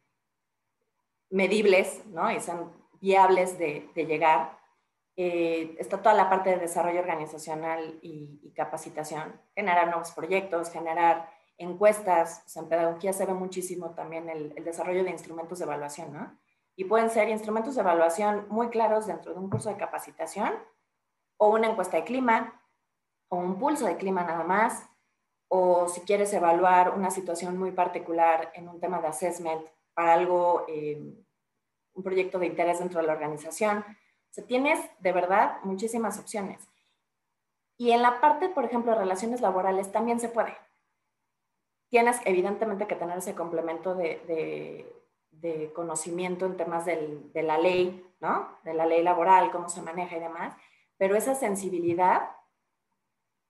medibles 1.29 2.05
¿no? 2.07 2.31
y 2.31 2.39
sean 2.39 2.71
viables 2.99 3.57
de, 3.57 3.89
de 3.93 4.05
llegar. 4.05 4.57
Eh, 5.15 5.75
está 5.79 6.01
toda 6.01 6.15
la 6.15 6.29
parte 6.29 6.49
de 6.49 6.57
desarrollo 6.57 6.99
organizacional 6.99 7.99
y, 8.01 8.51
capacitación, 8.55 9.39
generar 9.55 9.87
nuevos 9.87 10.11
proyectos, 10.11 10.71
generar 10.71 11.29
encuestas. 11.57 12.43
en 12.55 12.67
pedagogía 12.67 13.13
se 13.13 13.25
ve 13.25 13.33
muchísimo 13.33 13.91
también 13.91 14.29
el, 14.29 14.53
desarrollo 14.63 15.03
de 15.03 15.11
instrumentos 15.11 15.59
de 15.59 15.65
evaluación, 15.65 16.13
¿no? 16.13 16.39
Y 16.75 16.85
pueden 16.85 17.09
ser 17.09 17.29
instrumentos 17.29 17.75
de 17.75 17.81
evaluación 17.81 18.47
muy 18.49 18.69
claros 18.69 19.05
dentro 19.05 19.33
de 19.33 19.39
un 19.39 19.49
curso 19.49 19.69
de 19.69 19.77
capacitación 19.77 20.53
o 21.37 21.49
una 21.49 21.69
encuesta 21.69 21.97
de 21.97 22.03
clima 22.03 22.61
o 23.29 23.37
un 23.37 23.59
pulso 23.59 23.85
de 23.85 23.97
clima 23.97 24.23
nada 24.23 24.43
más 24.43 24.89
o 25.55 25.87
si 25.87 26.01
quieres 26.01 26.33
evaluar 26.33 26.97
una 26.97 27.11
situación 27.11 27.59
muy 27.59 27.71
particular 27.71 28.51
en 28.55 28.67
un 28.67 28.79
tema 28.79 28.99
de 28.99 29.07
assessment 29.09 29.61
para 29.93 30.13
algo, 30.13 30.65
eh, 30.67 30.99
un 31.93 32.03
proyecto 32.03 32.39
de 32.39 32.47
interés 32.47 32.79
dentro 32.79 32.99
de 32.99 33.05
la 33.05 33.13
organización. 33.13 33.85
O 34.33 34.35
sea, 34.35 34.47
tienes 34.47 34.79
de 34.97 35.11
verdad 35.11 35.57
muchísimas 35.63 36.17
opciones. 36.17 36.67
Y 37.77 37.91
en 37.91 38.01
la 38.01 38.19
parte, 38.19 38.49
por 38.49 38.65
ejemplo, 38.65 38.91
de 38.91 38.97
relaciones 38.97 39.41
laborales 39.41 39.91
también 39.91 40.19
se 40.19 40.27
puede. 40.27 40.57
Tienes 41.89 42.19
evidentemente 42.25 42.87
que 42.87 42.95
tener 42.95 43.19
ese 43.19 43.35
complemento 43.35 43.93
de, 43.93 44.91
de 45.29 45.71
conocimiento 45.73 46.47
en 46.47 46.57
temas 46.57 46.83
del, 46.85 47.31
de 47.31 47.43
la 47.43 47.59
ley, 47.59 48.03
¿no? 48.21 48.57
De 48.63 48.73
la 48.73 48.87
ley 48.87 49.03
laboral, 49.03 49.51
cómo 49.51 49.69
se 49.69 49.83
maneja 49.83 50.17
y 50.17 50.19
demás, 50.19 50.55
pero 50.97 51.15
esa 51.15 51.35
sensibilidad 51.35 52.31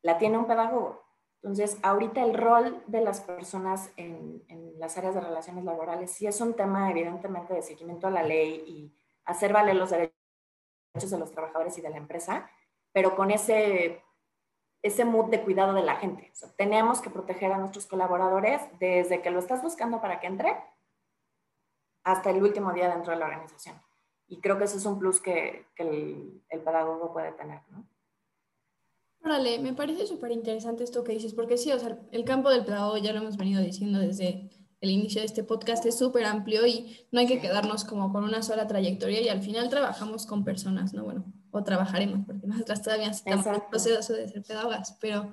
la 0.02 0.18
tiene 0.18 0.38
un 0.38 0.48
pedagogo. 0.48 1.02
Entonces, 1.36 1.78
ahorita 1.82 2.26
el 2.26 2.34
rol 2.34 2.84
de 2.88 3.00
las 3.00 3.22
personas 3.22 3.90
en, 3.96 4.44
en, 4.50 4.78
las 4.78 4.98
áreas 4.98 5.16
de 5.16 5.22
relaciones 5.22 5.64
laborales 5.64 6.12
sí 6.12 6.28
es 6.28 6.42
un 6.42 6.56
tema 6.56 6.92
evidentemente 6.92 7.54
de 7.54 7.62
seguimiento 7.62 8.08
a 8.08 8.12
la 8.12 8.24
ley 8.24 8.66
y 8.68 8.94
hacer 9.24 9.54
valer 9.54 9.78
los 9.78 9.92
derechos 9.92 10.23
de 10.94 11.18
los 11.18 11.32
trabajadores 11.32 11.78
y 11.78 11.82
de 11.82 11.90
la 11.90 11.98
empresa, 11.98 12.50
pero 12.92 13.16
con 13.16 13.32
ese, 13.32 14.04
ese 14.84 15.06
mood 15.06 15.30
de 15.32 15.42
cuidado 15.42 15.74
de 15.74 15.82
la 15.82 15.96
gente. 15.96 16.32
tenemos 16.56 17.02
que 17.02 17.10
proteger 17.10 17.52
a 17.52 17.58
nuestros 17.58 17.88
colaboradores 17.88 18.62
desde 18.80 19.22
que 19.22 19.32
lo 19.32 19.40
estás 19.40 19.64
buscando 19.64 20.00
para 20.02 20.20
que 20.20 20.28
entre 20.28 20.56
hasta 22.04 22.30
el 22.30 22.44
último 22.44 22.74
día 22.74 22.90
dentro 22.90 23.12
de 23.12 23.20
la 23.20 23.26
organización. 23.26 23.82
Y 24.28 24.40
creo 24.40 24.58
que 24.58 24.66
eso 24.66 24.78
es 24.78 24.86
un 24.86 25.00
plus 25.00 25.20
que, 25.20 25.66
el 25.78 26.62
pedagogo 26.64 27.12
puede 27.12 27.32
tener. 27.32 27.62
¿no? 27.72 27.88
Órale, 29.24 29.58
me 29.60 29.74
parece 29.74 30.06
súper 30.06 30.32
interesante 30.32 30.84
esto 30.84 31.04
que 31.04 31.14
dices, 31.14 31.34
porque 31.34 31.58
sí, 31.58 31.72
o 31.72 31.80
sea, 31.80 31.98
el 32.12 32.26
campo 32.26 32.50
del 32.50 32.66
pedagogo 32.66 32.98
ya 32.98 33.14
lo 33.14 33.20
hemos 33.20 33.38
venido 33.38 33.62
diciendo 33.62 34.00
desde 34.00 34.50
el 34.84 34.92
inicio 34.92 35.22
de 35.22 35.28
este 35.28 35.46
podcast, 35.46 35.86
es 35.86 35.98
súper 35.98 36.26
amplio 36.26 36.68
y 36.68 37.08
no 37.10 37.22
hay 37.22 37.26
que 37.26 37.40
quedarnos 37.40 37.86
como 37.86 38.12
con 38.12 38.26
una 38.26 38.44
sola 38.44 38.68
trayectoria 38.68 39.22
y 39.22 39.30
al 39.30 39.42
final 39.42 39.70
trabajamos 39.70 40.26
con 40.26 40.44
personas, 40.44 40.94
¿no? 40.94 41.06
Bueno, 41.06 41.24
o 41.52 41.64
trabajaremos, 41.64 42.26
porque 42.26 42.46
nosotras 42.48 42.82
todavía 42.82 43.08
estamos 43.08 43.46
en 43.46 43.56
el 43.56 43.62
proceso 43.70 44.14
de 44.14 44.28
ser 44.28 44.44
pedagogas, 44.44 44.98
pero... 45.00 45.32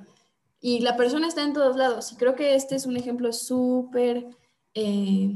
Y 0.60 0.80
la 0.80 0.96
persona 0.96 1.26
está 1.26 1.42
en 1.42 1.54
todos 1.54 1.74
lados 1.76 2.12
y 2.12 2.16
creo 2.16 2.36
que 2.36 2.54
este 2.54 2.76
es 2.76 2.86
un 2.86 2.96
ejemplo 2.96 3.32
súper, 3.32 4.26
eh, 4.74 5.32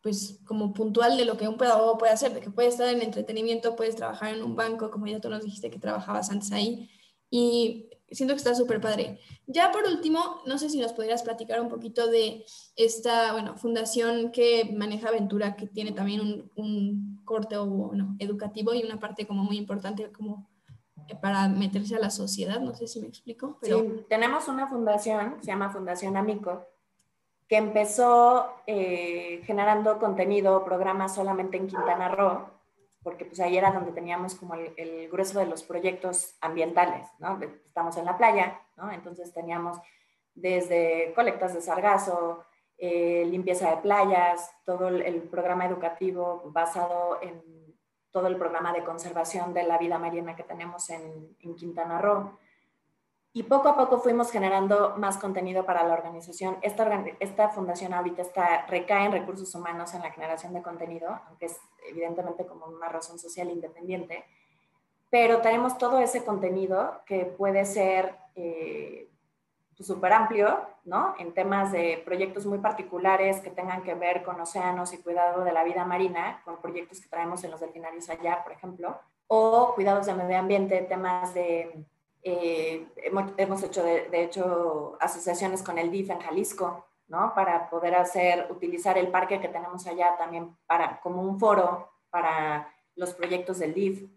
pues, 0.00 0.40
como 0.44 0.72
puntual 0.72 1.16
de 1.16 1.24
lo 1.24 1.36
que 1.36 1.46
un 1.46 1.56
pedagogo 1.56 1.96
puede 1.96 2.12
hacer, 2.12 2.34
de 2.34 2.40
que 2.40 2.50
puede 2.50 2.68
estar 2.68 2.88
en 2.88 3.02
entretenimiento, 3.02 3.76
puedes 3.76 3.94
trabajar 3.94 4.34
en 4.34 4.42
un 4.42 4.56
banco, 4.56 4.90
como 4.90 5.06
ya 5.06 5.20
tú 5.20 5.28
nos 5.28 5.44
dijiste 5.44 5.70
que 5.70 5.78
trabajabas 5.78 6.30
antes 6.30 6.50
ahí, 6.50 6.90
y 7.30 7.90
siento 8.10 8.34
que 8.34 8.38
está 8.38 8.54
súper 8.54 8.80
padre. 8.80 9.18
Ya 9.46 9.72
por 9.72 9.84
último, 9.84 10.42
no 10.46 10.58
sé 10.58 10.68
si 10.68 10.78
nos 10.78 10.92
podrías 10.92 11.22
platicar 11.22 11.60
un 11.60 11.68
poquito 11.68 12.08
de 12.08 12.44
esta, 12.76 13.32
bueno, 13.32 13.56
fundación 13.56 14.30
que 14.30 14.74
maneja 14.76 15.08
Aventura, 15.08 15.56
que 15.56 15.66
tiene 15.66 15.92
también 15.92 16.50
un, 16.54 17.14
corte 17.24 17.56
educativo 18.18 18.74
y 18.74 18.82
una 18.82 19.00
parte 19.00 19.26
como 19.26 19.44
muy 19.44 19.56
importante 19.56 20.12
como 20.12 20.46
para 21.22 21.48
meterse 21.48 21.96
a 21.96 21.98
la 21.98 22.10
sociedad, 22.10 22.60
no 22.60 22.74
sé 22.74 22.86
si 22.86 23.00
me 23.00 23.06
explico. 23.06 23.58
Pero... 23.62 23.80
Sí, 23.80 24.04
tenemos 24.10 24.46
una 24.48 24.68
fundación, 24.68 25.36
se 25.40 25.46
llama 25.46 25.70
Fundación 25.70 26.18
Amico, 26.18 26.66
que 27.48 27.56
empezó 27.56 28.46
eh, 28.66 29.42
generando 29.44 29.98
contenido, 29.98 30.64
programas 30.64 31.14
solamente 31.14 31.56
en 31.56 31.66
Quintana 31.66 32.08
Roo, 32.08 32.46
porque 33.04 33.26
pues 33.26 33.38
ahí 33.38 33.56
era 33.56 33.70
donde 33.70 33.92
teníamos 33.92 34.34
como 34.34 34.54
el, 34.54 35.08
grueso 35.10 35.38
de 35.38 35.46
los 35.46 35.62
proyectos 35.62 36.36
ambientales, 36.40 37.06
¿no? 37.18 37.38
Estamos 37.66 37.96
en 37.98 38.06
la 38.06 38.16
playa, 38.16 38.60
¿no? 38.76 38.90
Entonces 38.90 39.32
teníamos 39.32 39.78
desde 40.34 41.12
colectas 41.14 41.54
de 41.54 41.60
sargazo, 41.60 42.44
eh, 42.78 43.24
limpieza 43.26 43.70
de 43.70 43.82
playas, 43.82 44.50
todo 44.64 44.88
el, 44.88 45.22
programa 45.24 45.66
educativo 45.66 46.42
basado 46.46 47.20
en 47.20 47.42
todo 48.10 48.26
el 48.26 48.36
programa 48.36 48.72
de 48.72 48.82
conservación 48.84 49.52
de 49.52 49.64
la 49.64 49.76
vida 49.76 49.98
marina 49.98 50.34
que 50.34 50.42
tenemos 50.42 50.88
en, 50.88 51.36
en 51.40 51.54
Quintana 51.54 52.00
Roo. 52.00 52.38
Y 53.36 53.42
poco 53.42 53.68
a 53.68 53.76
poco 53.76 53.98
fuimos 53.98 54.30
generando 54.30 54.94
más 54.96 55.18
contenido 55.18 55.66
para 55.66 55.82
la 55.82 55.94
organización. 55.94 56.56
Esta, 56.62 57.04
esta 57.18 57.48
fundación 57.48 57.92
ahorita 57.92 58.22
está, 58.22 58.64
recae 58.66 59.06
en 59.06 59.12
recursos 59.12 59.52
humanos 59.56 59.92
en 59.92 60.02
la 60.02 60.12
generación 60.12 60.54
de 60.54 60.62
contenido, 60.62 61.20
aunque 61.26 61.46
es 61.46 61.60
evidentemente 61.88 62.46
como 62.46 62.66
una 62.66 62.88
razón 62.88 63.18
social 63.18 63.50
independiente, 63.50 64.24
pero 65.10 65.40
tenemos 65.40 65.76
todo 65.78 65.98
ese 65.98 66.24
contenido 66.24 67.00
que 67.06 67.24
puede 67.24 67.64
ser 67.64 68.14
eh, 68.36 69.10
súper 69.80 70.12
amplio, 70.12 70.60
¿no? 70.84 71.16
En 71.18 71.34
temas 71.34 71.72
de 71.72 72.00
proyectos 72.04 72.46
muy 72.46 72.58
particulares 72.58 73.40
que 73.40 73.50
tengan 73.50 73.82
que 73.82 73.94
ver 73.94 74.22
con 74.22 74.40
océanos 74.40 74.92
y 74.92 75.02
cuidado 75.02 75.42
de 75.42 75.52
la 75.52 75.64
vida 75.64 75.84
marina, 75.84 76.40
con 76.44 76.58
proyectos 76.58 77.00
que 77.00 77.08
traemos 77.08 77.42
en 77.42 77.50
los 77.50 77.60
delfinarios 77.60 78.08
allá, 78.08 78.44
por 78.44 78.52
ejemplo, 78.52 78.96
o 79.26 79.74
cuidados 79.74 80.06
de 80.06 80.14
medio 80.14 80.38
ambiente, 80.38 80.80
temas 80.82 81.34
de 81.34 81.84
eh, 82.26 82.88
hemos, 83.36 83.62
hecho, 83.62 83.84
de, 83.84 84.22
hecho, 84.22 84.96
asociaciones 84.98 85.62
con 85.62 85.78
el 85.78 85.90
DIF 85.90 86.08
en 86.08 86.20
Jalisco, 86.20 86.86
¿no? 87.06 87.34
Para 87.34 87.68
poder 87.68 87.94
hacer, 87.94 88.46
utilizar 88.50 88.96
el 88.96 89.08
parque 89.08 89.40
que 89.40 89.48
tenemos 89.48 89.86
allá 89.86 90.16
también 90.16 90.56
para, 90.66 91.00
como 91.02 91.20
un 91.20 91.38
foro 91.38 91.92
para 92.08 92.74
los 92.96 93.12
proyectos 93.12 93.58
del 93.58 93.74
DIF. 93.74 94.10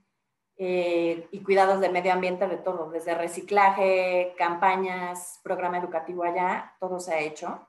Eh, 0.59 1.27
y 1.31 1.43
cuidados 1.43 1.81
de 1.81 1.89
medio 1.89 2.11
ambiente 2.11 2.47
de 2.47 2.57
todo, 2.57 2.89
desde 2.89 3.13
reciclaje, 3.13 4.33
campañas, 4.39 5.39
programa 5.43 5.77
educativo 5.77 6.23
allá, 6.23 6.75
todo 6.79 6.99
se 6.99 7.13
ha 7.13 7.19
hecho. 7.19 7.67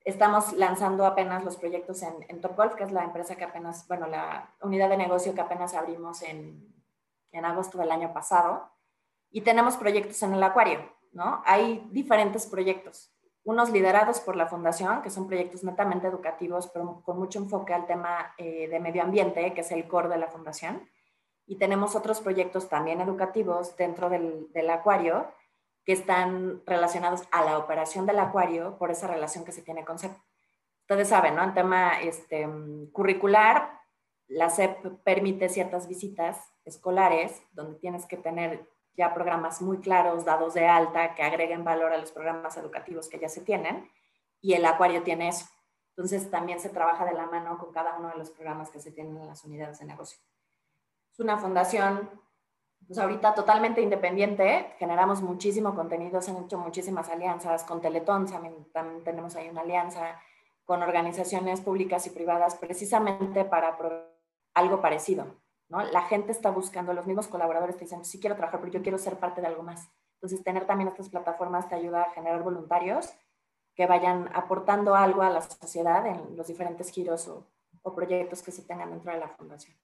Estamos 0.00 0.54
lanzando 0.54 1.06
apenas 1.06 1.44
los 1.44 1.56
proyectos 1.56 2.02
en, 2.02 2.14
en 2.28 2.40
Top 2.40 2.56
Golf, 2.56 2.74
que 2.74 2.82
es 2.84 2.90
la 2.90 3.04
empresa 3.04 3.36
que 3.36 3.44
apenas, 3.44 3.86
bueno, 3.86 4.08
la 4.08 4.52
unidad 4.62 4.88
de 4.88 4.96
negocio 4.96 5.34
que 5.34 5.42
apenas 5.42 5.74
abrimos 5.74 6.22
en, 6.22 6.74
en 7.30 7.44
agosto 7.44 7.78
del 7.78 7.92
año 7.92 8.12
pasado 8.12 8.73
y 9.34 9.40
tenemos 9.40 9.76
proyectos 9.76 10.22
en 10.22 10.32
el 10.32 10.42
acuario, 10.44 10.78
¿no? 11.10 11.42
Hay 11.44 11.84
diferentes 11.90 12.46
proyectos, 12.46 13.12
unos 13.42 13.68
liderados 13.70 14.20
por 14.20 14.36
la 14.36 14.46
fundación, 14.46 15.02
que 15.02 15.10
son 15.10 15.26
proyectos 15.26 15.64
netamente 15.64 16.06
educativos, 16.06 16.68
pero 16.68 17.02
con 17.02 17.18
mucho 17.18 17.40
enfoque 17.40 17.74
al 17.74 17.84
tema 17.84 18.32
eh, 18.38 18.68
de 18.68 18.78
medio 18.78 19.02
ambiente, 19.02 19.52
que 19.52 19.62
es 19.62 19.72
el 19.72 19.88
core 19.88 20.08
de 20.08 20.18
la 20.18 20.28
fundación. 20.28 20.88
Y 21.46 21.58
tenemos 21.58 21.96
otros 21.96 22.20
proyectos 22.20 22.68
también 22.68 23.00
educativos 23.00 23.76
dentro 23.76 24.08
del, 24.08 24.52
del 24.52 24.70
acuario 24.70 25.26
que 25.84 25.94
están 25.94 26.62
relacionados 26.64 27.24
a 27.32 27.44
la 27.44 27.58
operación 27.58 28.06
del 28.06 28.20
acuario 28.20 28.78
por 28.78 28.92
esa 28.92 29.08
relación 29.08 29.44
que 29.44 29.50
se 29.50 29.62
tiene 29.62 29.84
con 29.84 29.98
CEP. 29.98 30.12
Ustedes 30.82 31.08
saben, 31.08 31.34
¿no? 31.34 31.42
En 31.42 31.54
tema 31.54 32.00
este, 32.00 32.48
curricular, 32.92 33.80
la 34.28 34.48
CEP 34.48 35.02
permite 35.02 35.48
ciertas 35.48 35.88
visitas 35.88 36.38
escolares 36.64 37.42
donde 37.52 37.80
tienes 37.80 38.06
que 38.06 38.16
tener 38.16 38.72
ya 38.96 39.14
programas 39.14 39.60
muy 39.60 39.78
claros, 39.78 40.24
dados 40.24 40.54
de 40.54 40.66
alta, 40.66 41.14
que 41.14 41.22
agreguen 41.22 41.64
valor 41.64 41.92
a 41.92 41.98
los 41.98 42.12
programas 42.12 42.56
educativos 42.56 43.08
que 43.08 43.18
ya 43.18 43.28
se 43.28 43.40
tienen, 43.40 43.90
y 44.40 44.54
el 44.54 44.64
acuario 44.64 45.02
tiene 45.02 45.28
eso. 45.28 45.46
Entonces 45.96 46.30
también 46.30 46.60
se 46.60 46.68
trabaja 46.68 47.04
de 47.04 47.14
la 47.14 47.26
mano 47.26 47.56
con 47.58 47.72
cada 47.72 47.96
uno 47.96 48.08
de 48.08 48.16
los 48.16 48.30
programas 48.30 48.70
que 48.70 48.80
se 48.80 48.92
tienen 48.92 49.16
en 49.16 49.26
las 49.26 49.44
unidades 49.44 49.78
de 49.78 49.86
negocio. 49.86 50.18
Es 51.12 51.20
una 51.20 51.38
fundación, 51.38 52.10
pues 52.86 52.98
ahorita 52.98 53.34
totalmente 53.34 53.80
independiente, 53.80 54.74
generamos 54.78 55.22
muchísimo 55.22 55.74
contenido, 55.74 56.20
se 56.20 56.32
han 56.32 56.44
hecho 56.44 56.58
muchísimas 56.58 57.08
alianzas 57.08 57.64
con 57.64 57.80
Teletón, 57.80 58.26
también, 58.26 58.70
también 58.72 59.04
tenemos 59.04 59.36
ahí 59.36 59.48
una 59.48 59.60
alianza 59.60 60.20
con 60.64 60.82
organizaciones 60.82 61.60
públicas 61.60 62.06
y 62.06 62.10
privadas 62.10 62.56
precisamente 62.56 63.44
para 63.44 63.78
algo 64.54 64.80
parecido, 64.80 65.26
la 65.68 66.02
gente 66.02 66.32
está 66.32 66.50
buscando, 66.50 66.92
los 66.92 67.06
mismos 67.06 67.28
colaboradores 67.28 67.76
te 67.76 67.84
dicen, 67.84 68.04
sí 68.04 68.20
quiero 68.20 68.36
trabajar, 68.36 68.60
pero 68.60 68.72
yo 68.72 68.82
quiero 68.82 68.98
ser 68.98 69.18
parte 69.18 69.40
de 69.40 69.46
algo 69.46 69.62
más. 69.62 69.88
Entonces, 70.14 70.44
tener 70.44 70.66
también 70.66 70.88
estas 70.88 71.08
plataformas 71.08 71.68
te 71.68 71.74
ayuda 71.74 72.02
a 72.02 72.10
generar 72.12 72.42
voluntarios 72.42 73.10
que 73.74 73.86
vayan 73.86 74.30
aportando 74.34 74.94
algo 74.94 75.22
a 75.22 75.30
la 75.30 75.40
sociedad 75.40 76.06
en 76.06 76.36
los 76.36 76.46
diferentes 76.46 76.90
giros 76.90 77.28
o, 77.28 77.46
proyectos 77.94 78.42
que 78.42 78.50
se 78.50 78.62
tengan 78.62 78.90
dentro 78.90 79.12
de 79.12 79.18
la 79.18 79.28
fundación. 79.28 79.76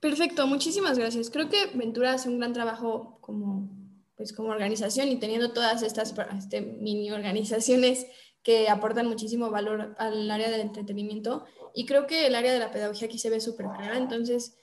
Perfecto, 0.00 0.44
muchísimas 0.48 0.98
gracias. 0.98 1.30
Creo 1.30 1.48
que 1.48 1.66
Ventura 1.74 2.14
hace 2.14 2.28
un 2.28 2.38
gran 2.40 2.52
trabajo 2.52 3.18
como, 3.20 3.68
pues, 4.16 4.32
como 4.32 4.48
organización 4.48 5.06
y 5.06 5.20
teniendo 5.20 5.52
todas 5.52 5.82
estas 5.82 6.12
este, 6.36 6.60
mini 6.60 7.12
organizaciones 7.12 8.08
que 8.42 8.68
aportan 8.68 9.06
muchísimo 9.06 9.50
valor 9.50 9.94
al 9.98 10.28
área 10.28 10.50
del 10.50 10.62
entretenimiento 10.62 11.44
y 11.74 11.86
creo 11.86 12.08
que 12.08 12.26
el 12.26 12.34
área 12.34 12.52
de 12.52 12.58
la 12.58 12.72
pedagogía 12.72 13.06
aquí 13.06 13.20
se 13.20 13.30
ve 13.30 13.40
súper 13.40 13.66
clara. 13.66 13.96
Entonces, 13.96 14.58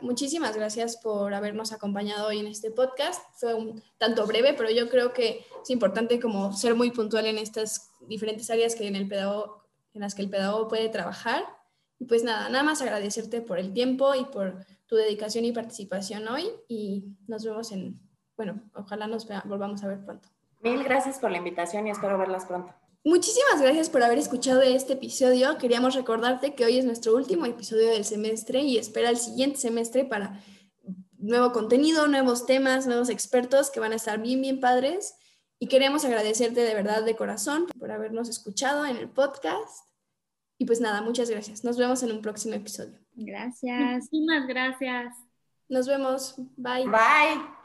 muchísimas 0.00 0.56
gracias 0.56 0.96
por 0.96 1.32
habernos 1.34 1.72
acompañado 1.72 2.28
hoy 2.28 2.38
en 2.38 2.46
este 2.46 2.70
podcast. 2.70 3.22
Fue 3.34 3.54
un 3.54 3.82
tanto 3.98 4.26
breve, 4.26 4.54
pero 4.54 4.70
yo 4.70 4.88
creo 4.88 5.12
que 5.12 5.44
es 5.62 5.70
importante 5.70 6.18
como 6.20 6.52
ser 6.52 6.74
muy 6.74 6.90
puntual 6.90 7.26
en 7.26 7.38
estas 7.38 7.90
diferentes 8.08 8.50
áreas 8.50 8.74
que 8.74 8.86
en, 8.86 8.96
el 8.96 9.12
en 9.12 10.00
las 10.00 10.14
que 10.14 10.22
el 10.22 10.30
pedagogo 10.30 10.68
puede 10.68 10.88
trabajar. 10.88 11.44
Y 11.98 12.06
pues 12.06 12.24
nada, 12.24 12.48
nada 12.48 12.64
más 12.64 12.80
agradecerte 12.80 13.42
por 13.42 13.58
el 13.58 13.72
tiempo 13.72 14.14
y 14.14 14.24
por 14.24 14.64
tu 14.86 14.96
dedicación 14.96 15.44
y 15.44 15.52
participación 15.52 16.26
hoy 16.28 16.50
y 16.66 17.04
nos 17.28 17.44
vemos 17.44 17.70
en, 17.70 18.00
bueno, 18.36 18.60
ojalá 18.74 19.06
nos 19.06 19.28
volvamos 19.44 19.84
a 19.84 19.88
ver 19.88 20.04
pronto. 20.04 20.28
Mil 20.62 20.82
gracias 20.82 21.18
por 21.18 21.30
la 21.30 21.38
invitación 21.38 21.86
y 21.86 21.90
espero 21.90 22.18
verlas 22.18 22.46
pronto. 22.46 22.74
Muchísimas 23.02 23.62
gracias 23.62 23.88
por 23.88 24.02
haber 24.02 24.18
escuchado 24.18 24.60
este 24.60 24.92
episodio. 24.92 25.56
Queríamos 25.56 25.94
recordarte 25.94 26.54
que 26.54 26.66
hoy 26.66 26.78
es 26.78 26.84
nuestro 26.84 27.14
último 27.14 27.46
episodio 27.46 27.88
del 27.88 28.04
semestre 28.04 28.60
y 28.60 28.76
espera 28.76 29.08
el 29.08 29.16
siguiente 29.16 29.58
semestre 29.58 30.04
para 30.04 30.38
nuevo 31.16 31.52
contenido, 31.52 32.08
nuevos 32.08 32.44
temas, 32.44 32.86
nuevos 32.86 33.08
expertos 33.08 33.70
que 33.70 33.80
van 33.80 33.92
a 33.92 33.96
estar 33.96 34.20
bien, 34.20 34.42
bien 34.42 34.60
padres. 34.60 35.14
Y 35.58 35.68
queremos 35.68 36.04
agradecerte 36.04 36.60
de 36.60 36.74
verdad 36.74 37.02
de 37.02 37.16
corazón 37.16 37.66
por 37.78 37.90
habernos 37.90 38.28
escuchado 38.28 38.84
en 38.84 38.96
el 38.96 39.08
podcast. 39.08 39.86
Y 40.58 40.66
pues 40.66 40.80
nada, 40.80 41.00
muchas 41.00 41.30
gracias. 41.30 41.64
Nos 41.64 41.78
vemos 41.78 42.02
en 42.02 42.12
un 42.12 42.20
próximo 42.20 42.54
episodio. 42.54 42.98
Gracias. 43.14 43.94
Muchísimas 43.94 44.46
gracias. 44.46 45.16
Nos 45.68 45.86
vemos. 45.86 46.34
Bye. 46.56 46.84
Bye. 46.84 47.59